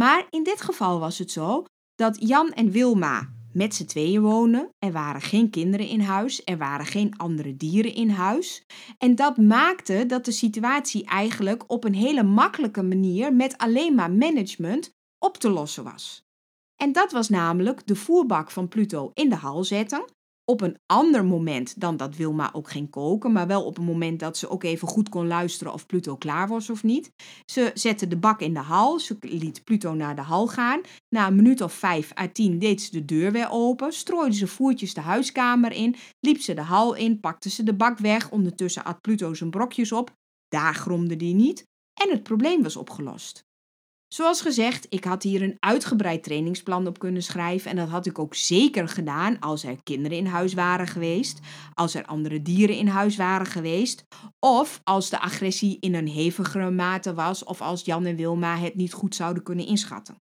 Maar 0.00 0.26
in 0.31 0.42
dit 0.42 0.61
geval 0.61 0.98
was 0.98 1.18
het 1.18 1.31
zo 1.31 1.64
dat 1.94 2.28
Jan 2.28 2.52
en 2.52 2.70
Wilma 2.70 3.28
met 3.59 3.75
z'n 3.75 3.85
tweeën 3.85 4.21
wonen. 4.21 4.68
Er 4.79 4.92
waren 4.92 5.21
geen 5.21 5.51
kinderen 5.51 5.87
in 5.87 6.01
huis, 6.01 6.42
er 6.44 6.59
waren 6.59 6.87
geen 6.87 7.16
andere 7.16 7.57
dieren 7.57 7.94
in 7.94 8.11
huis. 8.11 8.66
En 8.99 9.14
dat 9.14 9.37
maakte 9.37 10.07
dat 10.07 10.25
de 10.25 10.33
situatie 10.33 11.05
eigenlijk 11.05 11.64
op 11.66 11.85
een 11.85 11.94
hele 11.94 12.23
makkelijke 12.23 12.83
manier 12.83 13.35
met 13.35 13.59
alleen 13.59 13.94
maar 13.94 14.11
management 14.11 14.90
op 15.18 15.37
te 15.37 15.51
lossen 15.51 15.85
was. 15.85 16.27
En 16.77 16.92
dat 16.92 17.12
was 17.12 17.29
namelijk 17.29 17.87
de 17.87 17.97
voerbak 17.97 18.51
van 18.51 18.68
Pluto 18.68 19.11
in 19.14 19.29
de 19.29 19.37
hal 19.37 19.64
zetten, 19.64 20.05
op 20.50 20.61
een 20.61 20.78
ander 20.87 21.24
moment 21.24 21.80
dan 21.80 21.96
dat 21.96 22.16
Wilma 22.16 22.50
ook 22.52 22.70
ging 22.70 22.90
koken, 22.90 23.32
maar 23.32 23.46
wel 23.46 23.64
op 23.64 23.78
een 23.78 23.84
moment 23.84 24.20
dat 24.20 24.37
ze 24.37 24.48
ook 24.48 24.62
even 24.62 24.88
goed 24.88 25.08
kon 25.08 25.26
luisteren 25.26 25.72
of 25.72 25.87
Pluto 25.87 26.16
klaar 26.16 26.48
was 26.48 26.70
of 26.70 26.82
niet. 26.82 27.11
Ze 27.46 27.70
zette 27.74 28.08
de 28.08 28.16
bak 28.16 28.40
in 28.40 28.54
de 28.54 28.61
hal, 28.61 28.98
ze 28.98 29.16
liet 29.20 29.64
Pluto 29.64 29.94
naar 29.94 30.16
de 30.16 30.22
hal 30.22 30.46
gaan. 30.46 30.80
Na 31.08 31.26
een 31.26 31.37
minuut 31.37 31.61
of 31.61 31.72
vijf 31.72 32.12
à 32.18 32.28
tien 32.32 32.58
deed 32.58 32.82
ze 32.82 32.90
de 32.90 33.04
deur 33.04 33.32
weer 33.32 33.48
open, 33.50 33.92
strooide 33.92 34.37
ze 34.37 34.46
voertjes 34.46 34.94
de 34.94 35.00
huiskamer 35.00 35.72
in, 35.72 35.94
liep 36.20 36.40
ze 36.40 36.54
de 36.54 36.62
hal 36.62 36.94
in, 36.94 37.20
pakte 37.20 37.50
ze 37.50 37.62
de 37.62 37.74
bak 37.74 37.98
weg, 37.98 38.30
ondertussen 38.30 38.84
at 38.84 39.00
Pluto 39.00 39.34
zijn 39.34 39.50
brokjes 39.50 39.92
op. 39.92 40.12
Daar 40.48 40.74
gromde 40.74 41.16
die 41.16 41.34
niet 41.34 41.66
en 42.02 42.11
het 42.11 42.22
probleem 42.22 42.62
was 42.62 42.76
opgelost. 42.76 43.47
Zoals 44.09 44.40
gezegd, 44.40 44.87
ik 44.88 45.05
had 45.05 45.23
hier 45.23 45.42
een 45.42 45.57
uitgebreid 45.59 46.23
trainingsplan 46.23 46.87
op 46.87 46.99
kunnen 46.99 47.23
schrijven 47.23 47.71
en 47.71 47.77
dat 47.77 47.88
had 47.88 48.07
ik 48.07 48.18
ook 48.18 48.35
zeker 48.35 48.88
gedaan 48.88 49.38
als 49.38 49.64
er 49.64 49.83
kinderen 49.83 50.18
in 50.18 50.27
huis 50.27 50.55
waren 50.55 50.87
geweest, 50.87 51.40
als 51.75 51.94
er 51.94 52.05
andere 52.05 52.42
dieren 52.42 52.77
in 52.77 52.87
huis 52.87 53.16
waren 53.16 53.47
geweest, 53.47 54.05
of 54.38 54.81
als 54.85 55.11
de 55.11 55.21
agressie 55.21 55.77
in 55.81 55.94
een 55.94 56.09
hevigere 56.09 56.71
mate 56.71 57.14
was 57.14 57.44
of 57.44 57.61
als 57.61 57.85
Jan 57.85 58.07
en 58.07 58.16
Wilma 58.16 58.57
het 58.57 58.75
niet 58.75 58.92
goed 58.92 59.14
zouden 59.14 59.42
kunnen 59.42 59.66
inschatten. 59.66 60.16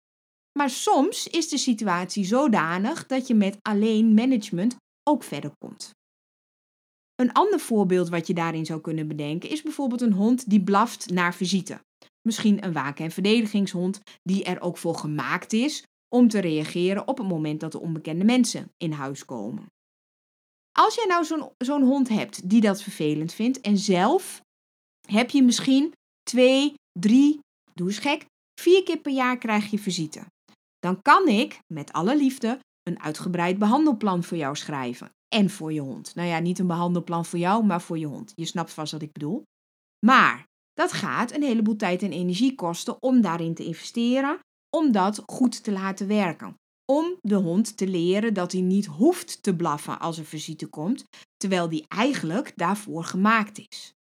Maar 0.58 0.70
soms 0.70 1.26
is 1.26 1.48
de 1.48 1.58
situatie 1.58 2.24
zodanig 2.24 3.06
dat 3.06 3.26
je 3.26 3.34
met 3.34 3.58
alleen 3.62 4.14
management 4.14 4.76
ook 5.02 5.22
verder 5.22 5.52
komt. 5.58 5.90
Een 7.14 7.32
ander 7.32 7.60
voorbeeld 7.60 8.08
wat 8.08 8.26
je 8.26 8.34
daarin 8.34 8.66
zou 8.66 8.80
kunnen 8.80 9.08
bedenken 9.08 9.50
is 9.50 9.62
bijvoorbeeld 9.62 10.00
een 10.00 10.12
hond 10.12 10.50
die 10.50 10.62
blaft 10.62 11.10
naar 11.10 11.34
visite. 11.34 11.80
Misschien 12.22 12.64
een 12.64 12.72
waken- 12.72 13.04
en 13.04 13.10
verdedigingshond 13.10 14.00
die 14.22 14.44
er 14.44 14.60
ook 14.60 14.78
voor 14.78 14.94
gemaakt 14.94 15.52
is 15.52 15.84
om 16.14 16.28
te 16.28 16.38
reageren 16.38 17.08
op 17.08 17.18
het 17.18 17.28
moment 17.28 17.60
dat 17.60 17.74
er 17.74 17.80
onbekende 17.80 18.24
mensen 18.24 18.72
in 18.76 18.92
huis 18.92 19.24
komen. 19.24 19.66
Als 20.78 20.94
jij 20.94 21.06
nou 21.06 21.24
zo'n 21.24 21.50
zo'n 21.58 21.82
hond 21.82 22.08
hebt 22.08 22.48
die 22.48 22.60
dat 22.60 22.82
vervelend 22.82 23.32
vindt 23.32 23.60
en 23.60 23.78
zelf 23.78 24.40
heb 25.06 25.30
je 25.30 25.42
misschien 25.42 25.92
twee, 26.22 26.74
drie, 26.98 27.38
doe 27.74 27.86
eens 27.86 27.98
gek, 27.98 28.26
vier 28.60 28.82
keer 28.82 28.98
per 28.98 29.12
jaar 29.12 29.38
krijg 29.38 29.70
je 29.70 29.78
visite. 29.78 30.26
Dan 30.78 31.02
kan 31.02 31.28
ik 31.28 31.58
met 31.74 31.92
alle 31.92 32.16
liefde 32.16 32.58
een 32.82 33.00
uitgebreid 33.00 33.58
behandelplan 33.58 34.24
voor 34.24 34.36
jou 34.36 34.56
schrijven. 34.56 35.10
En 35.34 35.50
voor 35.50 35.72
je 35.72 35.80
hond. 35.80 36.14
Nou 36.14 36.28
ja, 36.28 36.38
niet 36.38 36.58
een 36.58 36.66
behandelplan 36.66 37.24
voor 37.24 37.38
jou, 37.38 37.64
maar 37.64 37.82
voor 37.82 37.98
je 37.98 38.06
hond. 38.06 38.32
Je 38.34 38.44
snapt 38.44 38.72
vast 38.72 38.92
wat 38.92 39.02
ik 39.02 39.12
bedoel. 39.12 39.42
Maar 40.06 40.46
dat 40.74 40.92
gaat 40.92 41.34
een 41.34 41.42
heleboel 41.42 41.76
tijd 41.76 42.02
en 42.02 42.12
energie 42.12 42.54
kosten 42.54 43.02
om 43.02 43.20
daarin 43.20 43.54
te 43.54 43.64
investeren, 43.64 44.38
om 44.76 44.92
dat 44.92 45.22
goed 45.26 45.64
te 45.64 45.72
laten 45.72 46.06
werken. 46.06 46.54
Om 46.84 47.16
de 47.20 47.34
hond 47.34 47.76
te 47.76 47.86
leren 47.86 48.34
dat 48.34 48.52
hij 48.52 48.60
niet 48.60 48.86
hoeft 48.86 49.42
te 49.42 49.56
blaffen 49.56 50.00
als 50.00 50.18
er 50.18 50.24
visite 50.24 50.66
komt, 50.66 51.04
terwijl 51.36 51.68
die 51.68 51.84
eigenlijk 51.88 52.52
daarvoor 52.56 53.04
gemaakt 53.04 53.58
is. 53.58 53.94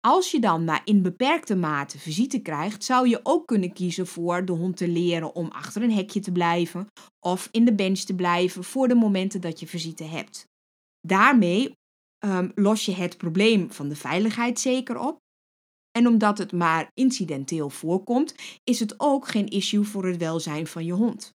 Als 0.00 0.30
je 0.30 0.40
dan 0.40 0.64
maar 0.64 0.82
in 0.84 1.02
beperkte 1.02 1.56
mate 1.56 1.98
visite 1.98 2.38
krijgt, 2.38 2.84
zou 2.84 3.08
je 3.08 3.20
ook 3.22 3.46
kunnen 3.46 3.72
kiezen 3.72 4.06
voor 4.06 4.44
de 4.44 4.52
hond 4.52 4.76
te 4.76 4.88
leren 4.88 5.34
om 5.34 5.48
achter 5.48 5.82
een 5.82 5.92
hekje 5.92 6.20
te 6.20 6.32
blijven 6.32 6.86
of 7.20 7.48
in 7.50 7.64
de 7.64 7.74
bench 7.74 7.98
te 7.98 8.14
blijven 8.14 8.64
voor 8.64 8.88
de 8.88 8.94
momenten 8.94 9.40
dat 9.40 9.60
je 9.60 9.66
visite 9.66 10.04
hebt. 10.04 10.46
Daarmee 11.00 11.72
um, 12.24 12.52
los 12.54 12.84
je 12.84 12.92
het 12.92 13.16
probleem 13.16 13.72
van 13.72 13.88
de 13.88 13.96
veiligheid 13.96 14.60
zeker 14.60 14.98
op 14.98 15.18
en 15.96 16.06
omdat 16.06 16.38
het 16.38 16.52
maar 16.52 16.90
incidenteel 16.94 17.70
voorkomt, 17.70 18.34
is 18.64 18.80
het 18.80 18.94
ook 18.96 19.28
geen 19.28 19.48
issue 19.48 19.84
voor 19.84 20.06
het 20.06 20.16
welzijn 20.16 20.66
van 20.66 20.84
je 20.84 20.92
hond. 20.92 21.32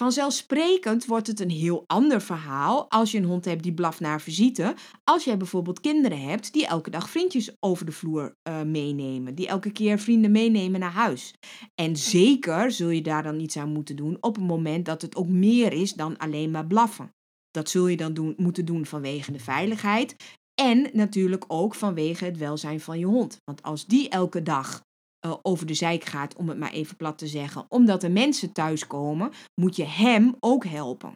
Vanzelfsprekend 0.00 1.06
wordt 1.06 1.26
het 1.26 1.40
een 1.40 1.50
heel 1.50 1.84
ander 1.86 2.22
verhaal 2.22 2.90
als 2.90 3.12
je 3.12 3.18
een 3.18 3.24
hond 3.24 3.44
hebt 3.44 3.62
die 3.62 3.74
blaft 3.74 4.00
naar 4.00 4.20
visite, 4.20 4.74
als 5.04 5.24
jij 5.24 5.36
bijvoorbeeld 5.36 5.80
kinderen 5.80 6.20
hebt 6.20 6.52
die 6.52 6.66
elke 6.66 6.90
dag 6.90 7.10
vriendjes 7.10 7.56
over 7.60 7.86
de 7.86 7.92
vloer 7.92 8.36
uh, 8.48 8.62
meenemen, 8.62 9.34
die 9.34 9.46
elke 9.46 9.70
keer 9.70 9.98
vrienden 9.98 10.30
meenemen 10.30 10.80
naar 10.80 10.92
huis. 10.92 11.34
En 11.74 11.96
zeker 11.96 12.72
zul 12.72 12.88
je 12.88 13.02
daar 13.02 13.22
dan 13.22 13.40
iets 13.40 13.56
aan 13.56 13.72
moeten 13.72 13.96
doen 13.96 14.16
op 14.20 14.34
het 14.34 14.44
moment 14.44 14.84
dat 14.84 15.02
het 15.02 15.16
ook 15.16 15.28
meer 15.28 15.72
is 15.72 15.92
dan 15.92 16.16
alleen 16.16 16.50
maar 16.50 16.66
blaffen. 16.66 17.14
Dat 17.50 17.70
zul 17.70 17.86
je 17.86 17.96
dan 17.96 18.34
moeten 18.36 18.64
doen 18.64 18.86
vanwege 18.86 19.32
de 19.32 19.38
veiligheid 19.38 20.16
en 20.60 20.90
natuurlijk 20.92 21.44
ook 21.48 21.74
vanwege 21.74 22.24
het 22.24 22.36
welzijn 22.36 22.80
van 22.80 22.98
je 22.98 23.06
hond. 23.06 23.36
Want 23.44 23.62
als 23.62 23.86
die 23.86 24.08
elke 24.08 24.42
dag 24.42 24.82
uh, 25.26 25.34
over 25.42 25.66
de 25.66 25.74
zijk 25.74 26.04
gaat, 26.04 26.36
om 26.36 26.48
het 26.48 26.58
maar 26.58 26.72
even 26.72 26.96
plat 26.96 27.18
te 27.18 27.26
zeggen, 27.26 27.64
omdat 27.68 28.02
er 28.02 28.10
mensen 28.10 28.52
thuiskomen, 28.52 29.30
moet 29.54 29.76
je 29.76 29.84
hem 29.84 30.36
ook 30.40 30.64
helpen. 30.64 31.14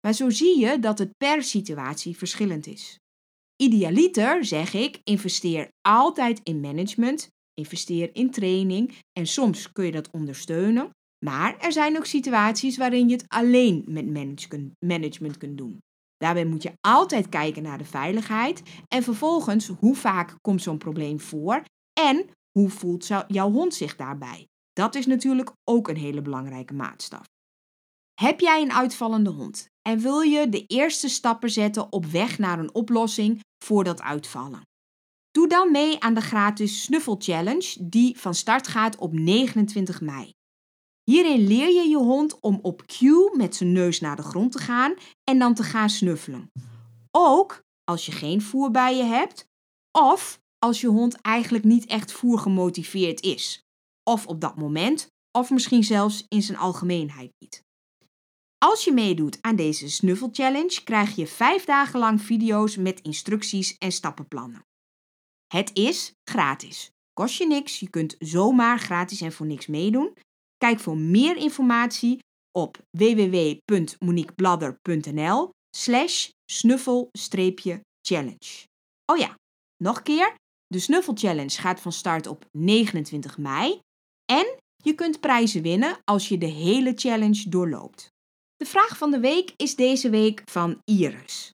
Maar 0.00 0.12
zo 0.12 0.30
zie 0.30 0.58
je 0.58 0.78
dat 0.78 0.98
het 0.98 1.16
per 1.16 1.42
situatie 1.42 2.16
verschillend 2.16 2.66
is. 2.66 2.98
Idealiter 3.56 4.44
zeg 4.44 4.74
ik, 4.74 5.00
investeer 5.04 5.68
altijd 5.80 6.40
in 6.42 6.60
management, 6.60 7.28
investeer 7.54 8.10
in 8.14 8.30
training 8.30 8.94
en 9.12 9.26
soms 9.26 9.72
kun 9.72 9.84
je 9.84 9.92
dat 9.92 10.10
ondersteunen. 10.10 10.90
Maar 11.24 11.58
er 11.58 11.72
zijn 11.72 11.96
ook 11.96 12.06
situaties 12.06 12.76
waarin 12.76 13.08
je 13.08 13.14
het 13.14 13.24
alleen 13.28 13.84
met 13.86 14.06
management 14.78 15.38
kunt 15.38 15.58
doen. 15.58 15.78
Daarbij 16.16 16.44
moet 16.44 16.62
je 16.62 16.72
altijd 16.80 17.28
kijken 17.28 17.62
naar 17.62 17.78
de 17.78 17.84
veiligheid 17.84 18.62
en 18.88 19.02
vervolgens 19.02 19.66
hoe 19.66 19.94
vaak 19.94 20.36
komt 20.40 20.62
zo'n 20.62 20.78
probleem 20.78 21.20
voor 21.20 21.62
en 22.00 22.26
hoe 22.58 22.70
voelt 22.70 23.06
jouw 23.28 23.50
hond 23.50 23.74
zich 23.74 23.96
daarbij. 23.96 24.48
Dat 24.72 24.94
is 24.94 25.06
natuurlijk 25.06 25.52
ook 25.64 25.88
een 25.88 25.96
hele 25.96 26.22
belangrijke 26.22 26.74
maatstaf. 26.74 27.24
Heb 28.14 28.40
jij 28.40 28.62
een 28.62 28.72
uitvallende 28.72 29.30
hond 29.30 29.68
en 29.82 29.98
wil 29.98 30.20
je 30.20 30.48
de 30.48 30.66
eerste 30.66 31.08
stappen 31.08 31.50
zetten 31.50 31.92
op 31.92 32.06
weg 32.06 32.38
naar 32.38 32.58
een 32.58 32.74
oplossing 32.74 33.40
voor 33.64 33.84
dat 33.84 34.00
uitvallen? 34.02 34.60
Doe 35.30 35.48
dan 35.48 35.70
mee 35.70 36.00
aan 36.00 36.14
de 36.14 36.20
gratis 36.20 36.82
Snuffel 36.82 37.16
Challenge 37.18 37.76
die 37.88 38.18
van 38.18 38.34
start 38.34 38.68
gaat 38.68 38.96
op 38.96 39.12
29 39.12 40.00
mei. 40.00 40.35
Hierin 41.10 41.46
leer 41.46 41.68
je 41.68 41.88
je 41.88 41.96
hond 41.96 42.40
om 42.40 42.58
op 42.62 42.86
cue 42.86 43.36
met 43.36 43.56
zijn 43.56 43.72
neus 43.72 44.00
naar 44.00 44.16
de 44.16 44.22
grond 44.22 44.52
te 44.52 44.58
gaan 44.58 44.94
en 45.24 45.38
dan 45.38 45.54
te 45.54 45.62
gaan 45.62 45.90
snuffelen. 45.90 46.50
Ook 47.10 47.62
als 47.84 48.06
je 48.06 48.12
geen 48.12 48.42
voer 48.42 48.70
bij 48.70 48.96
je 48.96 49.02
hebt 49.02 49.48
of 49.98 50.40
als 50.58 50.80
je 50.80 50.86
hond 50.86 51.20
eigenlijk 51.20 51.64
niet 51.64 51.86
echt 51.86 52.12
voergemotiveerd 52.12 53.22
is. 53.22 53.64
Of 54.02 54.26
op 54.26 54.40
dat 54.40 54.56
moment, 54.56 55.08
of 55.38 55.50
misschien 55.50 55.84
zelfs 55.84 56.24
in 56.28 56.42
zijn 56.42 56.58
algemeenheid 56.58 57.32
niet. 57.38 57.64
Als 58.58 58.84
je 58.84 58.92
meedoet 58.92 59.38
aan 59.40 59.56
deze 59.56 59.90
Snuffel 59.90 60.28
Challenge, 60.32 60.80
krijg 60.84 61.16
je 61.16 61.26
vijf 61.26 61.64
dagen 61.64 61.98
lang 61.98 62.22
video's 62.22 62.76
met 62.76 63.00
instructies 63.00 63.78
en 63.78 63.92
stappenplannen. 63.92 64.66
Het 65.46 65.70
is 65.74 66.12
gratis. 66.30 66.90
Kost 67.12 67.36
je 67.36 67.46
niks, 67.46 67.80
je 67.80 67.90
kunt 67.90 68.16
zomaar 68.18 68.78
gratis 68.78 69.20
en 69.20 69.32
voor 69.32 69.46
niks 69.46 69.66
meedoen. 69.66 70.12
Kijk 70.66 70.80
voor 70.80 70.96
meer 70.96 71.36
informatie 71.36 72.18
op 72.52 72.78
www.moniquebladder.nl 72.90 75.50
slash 75.76 76.30
snuffel-challenge. 76.52 78.66
Oh 79.12 79.18
ja, 79.18 79.34
nog 79.76 79.96
een 79.96 80.02
keer. 80.02 80.34
De 80.66 80.78
Snuffel 80.78 81.16
Challenge 81.16 81.60
gaat 81.60 81.80
van 81.80 81.92
start 81.92 82.26
op 82.26 82.46
29 82.50 83.38
mei. 83.38 83.80
En 84.24 84.58
je 84.76 84.94
kunt 84.94 85.20
prijzen 85.20 85.62
winnen 85.62 85.98
als 86.04 86.28
je 86.28 86.38
de 86.38 86.46
hele 86.46 86.92
challenge 86.94 87.48
doorloopt. 87.48 88.08
De 88.56 88.66
vraag 88.66 88.96
van 88.96 89.10
de 89.10 89.20
week 89.20 89.52
is 89.56 89.76
deze 89.76 90.10
week 90.10 90.42
van 90.50 90.80
Iris. 90.84 91.50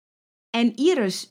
En 0.50 0.74
Iris. 0.74 1.28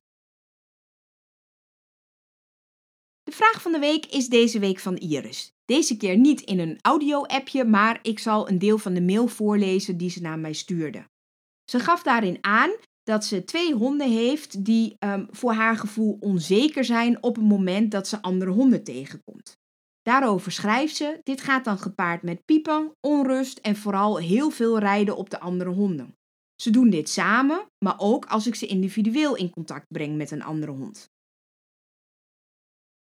De 3.24 3.32
vraag 3.32 3.62
van 3.62 3.72
de 3.72 3.80
week 3.80 4.06
is 4.06 4.28
deze 4.28 4.60
week 4.60 4.80
van 4.80 4.98
Iris. 4.98 5.52
Deze 5.72 5.98
keer 5.98 6.18
niet 6.18 6.42
in 6.42 6.60
een 6.60 6.78
audio-appje, 6.82 7.66
maar 7.66 8.00
ik 8.02 8.20
zal 8.20 8.50
een 8.50 8.60
deel 8.60 8.78
van 8.78 8.94
de 8.94 9.02
mail 9.02 9.28
voorlezen 9.28 9.98
die 9.98 10.10
ze 10.10 10.22
naar 10.22 10.40
mij 10.40 10.54
stuurde. 10.54 11.06
Ze 11.72 11.80
gaf 11.80 12.04
daarin 12.04 12.38
aan 12.42 12.72
dat 13.04 13.26
ze 13.26 13.44
twee 13.44 13.74
honden 13.74 14.12
heeft 14.12 14.66
die 14.66 14.96
um, 15.00 15.28
voor 15.30 15.54
haar 15.54 15.76
gevoel 15.76 16.18
onzeker 16.20 16.86
zijn 16.86 17.24
op 17.24 17.36
het 17.36 17.46
moment 17.46 17.92
dat 17.92 18.08
ze 18.08 18.22
andere 18.22 18.52
honden 18.52 18.84
tegenkomt. 18.84 19.58
Daarover 20.02 20.52
schrijft 20.52 20.96
ze: 20.96 21.20
Dit 21.24 21.42
gaat 21.42 21.66
dan 21.66 21.78
gepaard 21.78 22.22
met 22.22 22.46
piepen, 22.46 22.92
onrust 23.08 23.58
en 23.58 23.76
vooral 23.76 24.18
heel 24.18 24.50
veel 24.50 24.80
rijden 24.80 25.18
op 25.18 25.30
de 25.30 25.40
andere 25.40 25.70
honden. 25.70 26.16
Ze 26.56 26.70
doen 26.70 26.90
dit 26.90 27.10
samen, 27.10 27.66
maar 27.86 27.96
ook 27.98 28.26
als 28.26 28.48
ik 28.48 28.56
ze 28.56 28.66
individueel 28.66 29.36
in 29.36 29.50
contact 29.50 29.86
breng 29.88 30.18
met 30.18 30.32
een 30.32 30.44
andere 30.44 30.72
hond. 30.72 31.10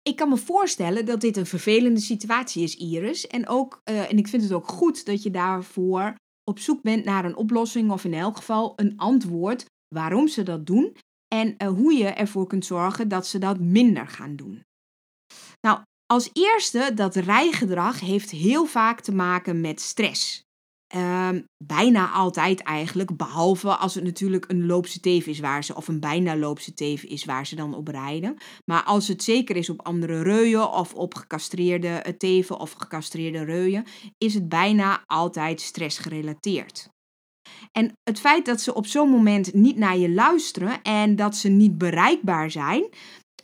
Ik 0.03 0.17
kan 0.17 0.29
me 0.29 0.37
voorstellen 0.37 1.07
dat 1.07 1.21
dit 1.21 1.37
een 1.37 1.47
vervelende 1.47 2.01
situatie 2.01 2.63
is, 2.63 2.77
Iris. 2.77 3.27
En, 3.27 3.49
ook, 3.49 3.81
uh, 3.85 4.11
en 4.11 4.19
ik 4.19 4.29
vind 4.29 4.43
het 4.43 4.53
ook 4.53 4.69
goed 4.69 5.05
dat 5.05 5.23
je 5.23 5.31
daarvoor 5.31 6.15
op 6.45 6.59
zoek 6.59 6.83
bent 6.83 7.05
naar 7.05 7.25
een 7.25 7.37
oplossing 7.37 7.91
of 7.91 8.05
in 8.05 8.15
elk 8.15 8.37
geval 8.37 8.73
een 8.77 8.97
antwoord 8.97 9.65
waarom 9.95 10.29
ze 10.29 10.43
dat 10.43 10.67
doen 10.67 10.97
en 11.35 11.55
uh, 11.59 11.69
hoe 11.69 11.95
je 11.95 12.07
ervoor 12.07 12.47
kunt 12.47 12.65
zorgen 12.65 13.09
dat 13.09 13.27
ze 13.27 13.39
dat 13.39 13.61
minder 13.61 14.09
gaan 14.09 14.37
doen. 14.37 14.63
Nou, 15.61 15.81
als 16.07 16.31
eerste, 16.33 16.91
dat 16.95 17.15
rijgedrag 17.15 18.01
heeft 18.01 18.31
heel 18.31 18.67
vaak 18.67 19.01
te 19.01 19.13
maken 19.13 19.61
met 19.61 19.81
stress. 19.81 20.43
Um, 20.96 21.44
bijna 21.64 22.11
altijd 22.11 22.62
eigenlijk, 22.62 23.16
behalve 23.16 23.76
als 23.76 23.94
het 23.94 24.05
natuurlijk 24.05 24.44
een 24.48 24.66
loopse 24.66 25.00
teef 25.00 25.26
is 25.26 25.38
waar 25.38 25.64
ze, 25.64 25.74
of 25.74 25.88
een 25.88 26.00
bijna 26.00 26.37
loopse 26.37 26.74
teef 26.74 27.03
is 27.03 27.24
waar 27.24 27.46
ze 27.46 27.57
dan 27.57 27.74
op 27.74 27.88
rijden. 27.88 28.37
Maar 28.64 28.83
als 28.83 29.09
het 29.09 29.22
zeker 29.22 29.57
is 29.57 29.70
op 29.70 29.87
andere 29.87 30.22
reuien 30.22 30.72
of 30.72 30.94
op 30.94 31.14
gecastreerde 31.14 31.88
eh, 31.88 32.12
teven 32.12 32.61
of 32.61 32.72
gecastreerde 32.72 33.44
reuien, 33.44 33.85
is 34.18 34.35
het 34.35 34.48
bijna 34.48 35.03
altijd 35.07 35.61
stressgerelateerd. 35.61 36.88
En 37.72 37.92
het 38.03 38.20
feit 38.20 38.46
dat 38.46 38.61
ze 38.61 38.74
op 38.74 38.87
zo'n 38.87 39.11
moment 39.11 39.55
niet 39.55 39.76
naar 39.76 39.96
je 39.96 40.11
luisteren 40.11 40.83
en 40.83 41.16
dat 41.16 41.37
ze 41.37 41.48
niet 41.48 41.79
bereikbaar 41.79 42.50
zijn, 42.50 42.88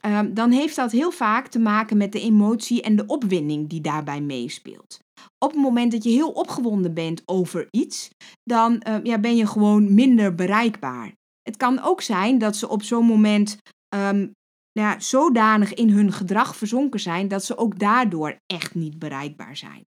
um, 0.07 0.35
dan 0.35 0.51
heeft 0.51 0.77
dat 0.77 0.93
heel 0.93 1.11
vaak 1.11 1.49
te 1.49 1.59
maken 1.59 1.97
met 1.97 2.13
de 2.13 2.21
emotie 2.21 2.83
en 2.83 2.97
de 2.97 3.07
opwinding 3.07 3.69
die 3.69 3.81
daarbij 3.81 4.21
meespeelt. 4.21 5.05
Op 5.39 5.51
het 5.51 5.61
moment 5.61 5.93
dat 5.93 6.05
je 6.05 6.11
heel 6.11 6.31
opgewonden 6.31 6.95
bent 6.95 7.23
over 7.25 7.69
iets, 7.71 8.09
dan 8.45 8.83
uh, 8.89 8.97
ja, 9.03 9.19
ben 9.19 9.37
je 9.37 9.47
gewoon 9.47 9.95
minder 9.95 10.35
bereikbaar. 10.35 11.13
Het 11.43 11.57
kan 11.57 11.83
ook 11.83 12.01
zijn 12.01 12.39
dat 12.39 12.57
ze 12.57 12.69
op 12.69 12.83
zo'n 12.83 13.07
moment 13.07 13.57
um, 13.95 14.33
ja, 14.73 15.01
zodanig 15.01 15.75
in 15.75 15.91
hun 15.91 16.13
gedrag 16.13 16.57
verzonken 16.57 17.01
zijn 17.01 17.29
dat 17.29 17.45
ze 17.45 17.57
ook 17.57 17.79
daardoor 17.79 18.39
echt 18.47 18.75
niet 18.75 18.99
bereikbaar 18.99 19.57
zijn. 19.57 19.85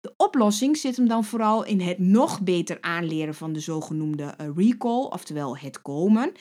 De 0.00 0.14
oplossing 0.16 0.76
zit 0.76 0.96
hem 0.96 1.08
dan 1.08 1.24
vooral 1.24 1.64
in 1.64 1.80
het 1.80 1.98
nog 1.98 2.40
beter 2.40 2.80
aanleren 2.80 3.34
van 3.34 3.52
de 3.52 3.60
zogenoemde 3.60 4.24
eh, 4.24 4.46
recall, 4.56 5.02
oftewel 5.04 5.56
het 5.56 5.82
komen. 5.82 6.32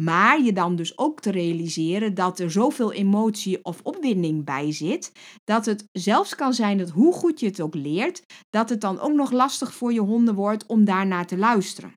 Maar 0.00 0.42
je 0.42 0.52
dan 0.52 0.76
dus 0.76 0.98
ook 0.98 1.20
te 1.20 1.30
realiseren 1.30 2.14
dat 2.14 2.38
er 2.38 2.50
zoveel 2.50 2.92
emotie 2.92 3.64
of 3.64 3.80
opwinding 3.82 4.44
bij 4.44 4.72
zit, 4.72 5.12
dat 5.44 5.66
het 5.66 5.84
zelfs 5.92 6.34
kan 6.34 6.54
zijn 6.54 6.78
dat 6.78 6.90
hoe 6.90 7.12
goed 7.12 7.40
je 7.40 7.46
het 7.46 7.60
ook 7.60 7.74
leert, 7.74 8.22
dat 8.50 8.68
het 8.68 8.80
dan 8.80 9.00
ook 9.00 9.12
nog 9.12 9.30
lastig 9.30 9.74
voor 9.74 9.92
je 9.92 10.00
honden 10.00 10.34
wordt 10.34 10.66
om 10.66 10.84
daarnaar 10.84 11.26
te 11.26 11.36
luisteren. 11.36 11.92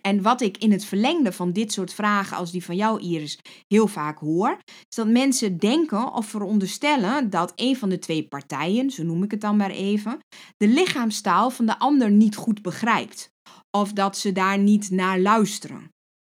En 0.00 0.22
wat 0.22 0.40
ik 0.40 0.58
in 0.58 0.72
het 0.72 0.84
verlengde 0.84 1.32
van 1.32 1.52
dit 1.52 1.72
soort 1.72 1.92
vragen 1.92 2.36
als 2.36 2.50
die 2.50 2.64
van 2.64 2.76
jou, 2.76 3.00
Iris, 3.00 3.38
heel 3.66 3.86
vaak 3.86 4.18
hoor, 4.18 4.58
is 4.64 4.96
dat 4.96 5.08
mensen 5.08 5.58
denken 5.58 6.12
of 6.12 6.26
veronderstellen 6.26 7.30
dat 7.30 7.52
een 7.56 7.76
van 7.76 7.88
de 7.88 7.98
twee 7.98 8.28
partijen, 8.28 8.90
zo 8.90 9.02
noem 9.02 9.22
ik 9.22 9.30
het 9.30 9.40
dan 9.40 9.56
maar 9.56 9.70
even, 9.70 10.18
de 10.56 10.68
lichaamstaal 10.68 11.50
van 11.50 11.66
de 11.66 11.78
ander 11.78 12.10
niet 12.10 12.36
goed 12.36 12.62
begrijpt. 12.62 13.30
Of 13.70 13.92
dat 13.92 14.18
ze 14.18 14.32
daar 14.32 14.58
niet 14.58 14.90
naar 14.90 15.20
luisteren. 15.20 15.90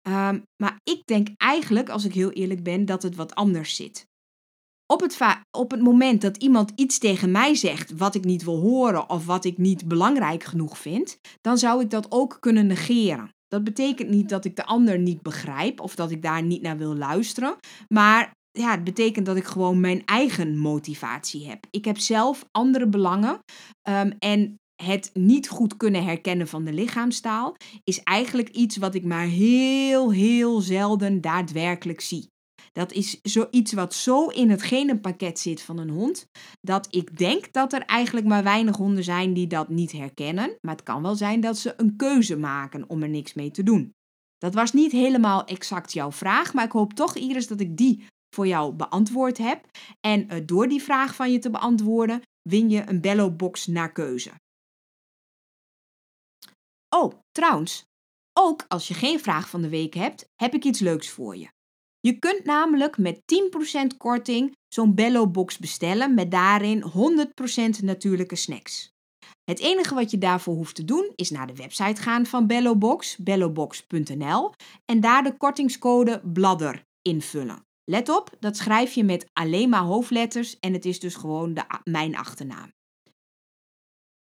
Um, 0.08 0.42
maar 0.62 0.80
ik 0.82 1.02
denk 1.04 1.28
eigenlijk, 1.36 1.88
als 1.88 2.04
ik 2.04 2.14
heel 2.14 2.30
eerlijk 2.30 2.62
ben, 2.62 2.84
dat 2.84 3.02
het 3.02 3.16
wat 3.16 3.34
anders 3.34 3.74
zit. 3.74 4.06
Op 4.86 5.00
het, 5.00 5.18
op 5.50 5.70
het 5.70 5.80
moment 5.80 6.20
dat 6.20 6.36
iemand 6.36 6.72
iets 6.74 6.98
tegen 6.98 7.30
mij 7.30 7.54
zegt 7.54 7.96
wat 7.96 8.14
ik 8.14 8.24
niet 8.24 8.44
wil 8.44 8.60
horen 8.60 9.10
of 9.10 9.26
wat 9.26 9.44
ik 9.44 9.58
niet 9.58 9.88
belangrijk 9.88 10.44
genoeg 10.44 10.78
vind, 10.78 11.18
dan 11.40 11.58
zou 11.58 11.82
ik 11.82 11.90
dat 11.90 12.06
ook 12.10 12.36
kunnen 12.40 12.66
negeren. 12.66 13.28
Dat 13.46 13.64
betekent 13.64 14.08
niet 14.08 14.28
dat 14.28 14.44
ik 14.44 14.56
de 14.56 14.64
ander 14.64 14.98
niet 14.98 15.22
begrijp 15.22 15.80
of 15.80 15.94
dat 15.94 16.10
ik 16.10 16.22
daar 16.22 16.42
niet 16.42 16.62
naar 16.62 16.76
wil 16.76 16.96
luisteren, 16.96 17.56
maar 17.88 18.34
ja, 18.50 18.70
het 18.70 18.84
betekent 18.84 19.26
dat 19.26 19.36
ik 19.36 19.44
gewoon 19.44 19.80
mijn 19.80 20.04
eigen 20.04 20.58
motivatie 20.58 21.48
heb. 21.48 21.66
Ik 21.70 21.84
heb 21.84 21.98
zelf 21.98 22.44
andere 22.50 22.88
belangen 22.88 23.38
um, 23.88 24.12
en 24.18 24.58
het 24.82 25.10
niet 25.14 25.48
goed 25.48 25.76
kunnen 25.76 26.04
herkennen 26.04 26.48
van 26.48 26.64
de 26.64 26.72
lichaamstaal 26.72 27.56
is 27.84 28.02
eigenlijk 28.02 28.48
iets 28.48 28.76
wat 28.76 28.94
ik 28.94 29.04
maar 29.04 29.26
heel, 29.26 30.12
heel 30.12 30.60
zelden 30.60 31.20
daadwerkelijk 31.20 32.00
zie. 32.00 32.28
Dat 32.72 32.92
is 32.92 33.20
zoiets 33.22 33.72
wat 33.72 33.94
zo 33.94 34.26
in 34.26 34.50
het 34.50 34.62
genenpakket 34.62 35.38
zit 35.38 35.62
van 35.62 35.78
een 35.78 35.90
hond, 35.90 36.28
dat 36.60 36.88
ik 36.90 37.18
denk 37.18 37.52
dat 37.52 37.72
er 37.72 37.80
eigenlijk 37.80 38.26
maar 38.26 38.42
weinig 38.42 38.76
honden 38.76 39.04
zijn 39.04 39.32
die 39.32 39.46
dat 39.46 39.68
niet 39.68 39.92
herkennen. 39.92 40.56
Maar 40.60 40.74
het 40.74 40.84
kan 40.84 41.02
wel 41.02 41.14
zijn 41.14 41.40
dat 41.40 41.58
ze 41.58 41.74
een 41.76 41.96
keuze 41.96 42.36
maken 42.36 42.88
om 42.88 43.02
er 43.02 43.08
niks 43.08 43.34
mee 43.34 43.50
te 43.50 43.62
doen. 43.62 43.94
Dat 44.38 44.54
was 44.54 44.72
niet 44.72 44.92
helemaal 44.92 45.44
exact 45.44 45.92
jouw 45.92 46.12
vraag, 46.12 46.54
maar 46.54 46.64
ik 46.64 46.72
hoop 46.72 46.92
toch, 46.92 47.16
Iris, 47.16 47.46
dat 47.46 47.60
ik 47.60 47.76
die 47.76 48.06
voor 48.34 48.46
jou 48.46 48.72
beantwoord 48.72 49.38
heb. 49.38 49.64
En 50.00 50.26
uh, 50.32 50.40
door 50.46 50.68
die 50.68 50.82
vraag 50.82 51.14
van 51.14 51.32
je 51.32 51.38
te 51.38 51.50
beantwoorden, 51.50 52.20
win 52.42 52.70
je 52.70 52.82
een 52.86 53.00
Bello-box 53.00 53.66
naar 53.66 53.92
keuze. 53.92 54.30
Oh, 56.88 57.12
trouwens, 57.30 57.84
ook 58.32 58.64
als 58.68 58.88
je 58.88 58.94
geen 58.94 59.20
vraag 59.20 59.48
van 59.48 59.62
de 59.62 59.68
week 59.68 59.94
hebt, 59.94 60.28
heb 60.34 60.54
ik 60.54 60.64
iets 60.64 60.80
leuks 60.80 61.08
voor 61.08 61.36
je. 61.36 61.48
Je 62.00 62.18
kunt 62.18 62.44
namelijk 62.44 62.98
met 62.98 63.20
10% 63.92 63.96
korting 63.96 64.56
zo'n 64.68 64.94
Bello-box 64.94 65.58
bestellen 65.58 66.14
met 66.14 66.30
daarin 66.30 66.84
100% 67.80 67.84
natuurlijke 67.84 68.36
snacks. 68.36 68.94
Het 69.44 69.60
enige 69.60 69.94
wat 69.94 70.10
je 70.10 70.18
daarvoor 70.18 70.54
hoeft 70.54 70.74
te 70.74 70.84
doen 70.84 71.12
is 71.14 71.30
naar 71.30 71.46
de 71.46 71.54
website 71.54 72.02
gaan 72.02 72.26
van 72.26 72.46
Bellobox, 72.46 73.16
bellobox.nl 73.16 74.52
en 74.84 75.00
daar 75.00 75.22
de 75.22 75.36
kortingscode 75.36 76.20
BLADDER 76.24 76.82
invullen. 77.02 77.64
Let 77.84 78.08
op, 78.08 78.36
dat 78.40 78.56
schrijf 78.56 78.92
je 78.92 79.04
met 79.04 79.26
alleen 79.32 79.68
maar 79.68 79.82
hoofdletters 79.82 80.58
en 80.58 80.72
het 80.72 80.84
is 80.84 81.00
dus 81.00 81.14
gewoon 81.14 81.54
de, 81.54 81.64
mijn 81.84 82.16
achternaam. 82.16 82.72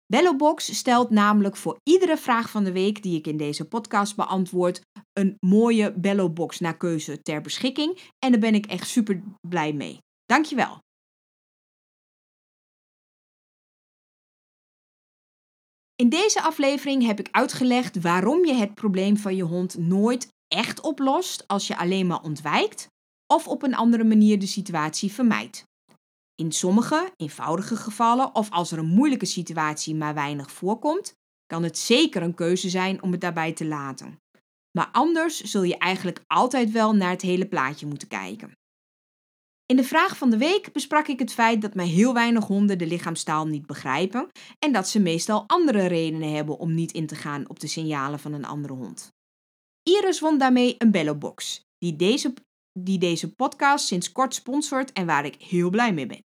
Bellobox 0.07 0.77
stelt 0.77 1.11
namelijk 1.11 1.57
voor 1.57 1.79
iedere 1.83 2.17
vraag 2.17 2.51
van 2.51 2.65
de 2.65 2.73
week 2.73 3.03
die 3.03 3.19
ik 3.19 3.27
in 3.27 3.37
deze 3.37 3.69
podcast 3.69 4.17
beantwoord 4.17 4.81
een 5.13 5.37
mooie 5.47 5.93
Bellobox 5.93 6.61
naar 6.61 6.77
keuze 6.77 7.23
ter 7.23 7.41
beschikking 7.41 8.01
en 8.19 8.31
daar 8.31 8.41
ben 8.41 8.55
ik 8.55 8.67
echt 8.67 8.89
super 8.89 9.23
blij 9.49 9.73
mee. 9.73 9.99
Dankjewel. 10.25 10.79
In 15.95 16.09
deze 16.09 16.43
aflevering 16.43 17.07
heb 17.07 17.19
ik 17.19 17.29
uitgelegd 17.31 18.01
waarom 18.01 18.45
je 18.45 18.55
het 18.55 18.75
probleem 18.75 19.17
van 19.17 19.37
je 19.37 19.43
hond 19.43 19.79
nooit 19.79 20.29
echt 20.49 20.81
oplost 20.81 21.49
als 21.49 21.67
je 21.67 21.77
alleen 21.77 22.07
maar 22.07 22.23
ontwijkt 22.23 22.89
of 23.27 23.49
op 23.49 23.63
een 23.63 23.75
andere 23.75 24.05
manier 24.05 24.39
de 24.39 24.47
situatie 24.47 25.13
vermijdt. 25.13 25.65
In 26.37 26.53
sommige 26.53 27.13
eenvoudige 27.17 27.77
gevallen 27.77 28.35
of 28.35 28.51
als 28.51 28.73
er 28.73 28.79
een 28.79 28.87
moeilijke 28.87 29.27
situatie 29.27 29.95
maar 29.95 30.15
weinig 30.15 30.51
voorkomt, 30.51 31.15
kan 31.47 31.63
het 31.63 31.79
zeker 31.79 32.23
een 32.23 32.35
keuze 32.35 32.69
zijn 32.69 33.03
om 33.03 33.13
het 33.13 33.21
daarbij 33.21 33.53
te 33.53 33.67
laten. 33.67 34.21
Maar 34.79 34.89
anders 34.93 35.41
zul 35.41 35.63
je 35.63 35.79
eigenlijk 35.79 36.25
altijd 36.27 36.71
wel 36.71 36.95
naar 36.95 37.11
het 37.11 37.23
hele 37.23 37.47
plaatje 37.47 37.87
moeten 37.87 38.09
kijken. 38.09 38.53
In 39.67 39.77
de 39.77 39.85
vraag 39.85 40.17
van 40.17 40.31
de 40.31 40.39
week 40.39 40.73
besprak 40.73 41.07
ik 41.07 41.19
het 41.19 41.33
feit 41.33 41.63
dat 41.63 41.75
maar 41.75 41.85
heel 41.85 42.15
weinig 42.15 42.47
honden 42.47 42.79
de 42.79 42.87
lichaamstaal 42.87 43.47
niet 43.47 43.67
begrijpen 43.67 44.29
en 44.59 44.73
dat 44.73 44.89
ze 44.89 45.01
meestal 45.01 45.45
andere 45.47 45.87
redenen 45.87 46.33
hebben 46.33 46.59
om 46.59 46.75
niet 46.75 46.93
in 46.93 47.07
te 47.07 47.15
gaan 47.15 47.49
op 47.49 47.61
de 47.61 47.67
signalen 47.67 48.19
van 48.19 48.33
een 48.33 48.45
andere 48.45 48.75
hond. 48.75 49.13
Iris 49.83 50.21
won 50.21 50.39
daarmee 50.39 50.75
een 50.79 50.91
Bellobox, 50.91 51.65
die 51.79 51.97
deze, 51.97 52.35
die 52.79 52.99
deze 52.99 53.35
podcast 53.35 53.87
sinds 53.87 54.13
kort 54.13 54.35
sponsort 54.35 54.93
en 54.93 55.07
waar 55.07 55.25
ik 55.25 55.43
heel 55.43 55.71
blij 55.71 55.93
mee 55.93 56.07
ben. 56.07 56.25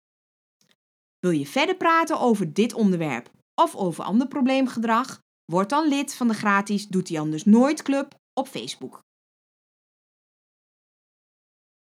Wil 1.18 1.30
je 1.30 1.46
verder 1.46 1.76
praten 1.76 2.20
over 2.20 2.52
dit 2.52 2.72
onderwerp 2.74 3.30
of 3.54 3.76
over 3.76 4.04
ander 4.04 4.28
probleemgedrag? 4.28 5.20
Word 5.44 5.68
dan 5.68 5.88
lid 5.88 6.14
van 6.14 6.28
de 6.28 6.34
gratis 6.34 6.86
Doet 6.86 7.08
hij 7.08 7.20
anders 7.20 7.44
nooit 7.44 7.82
club 7.82 8.14
op 8.32 8.48
Facebook. 8.48 9.00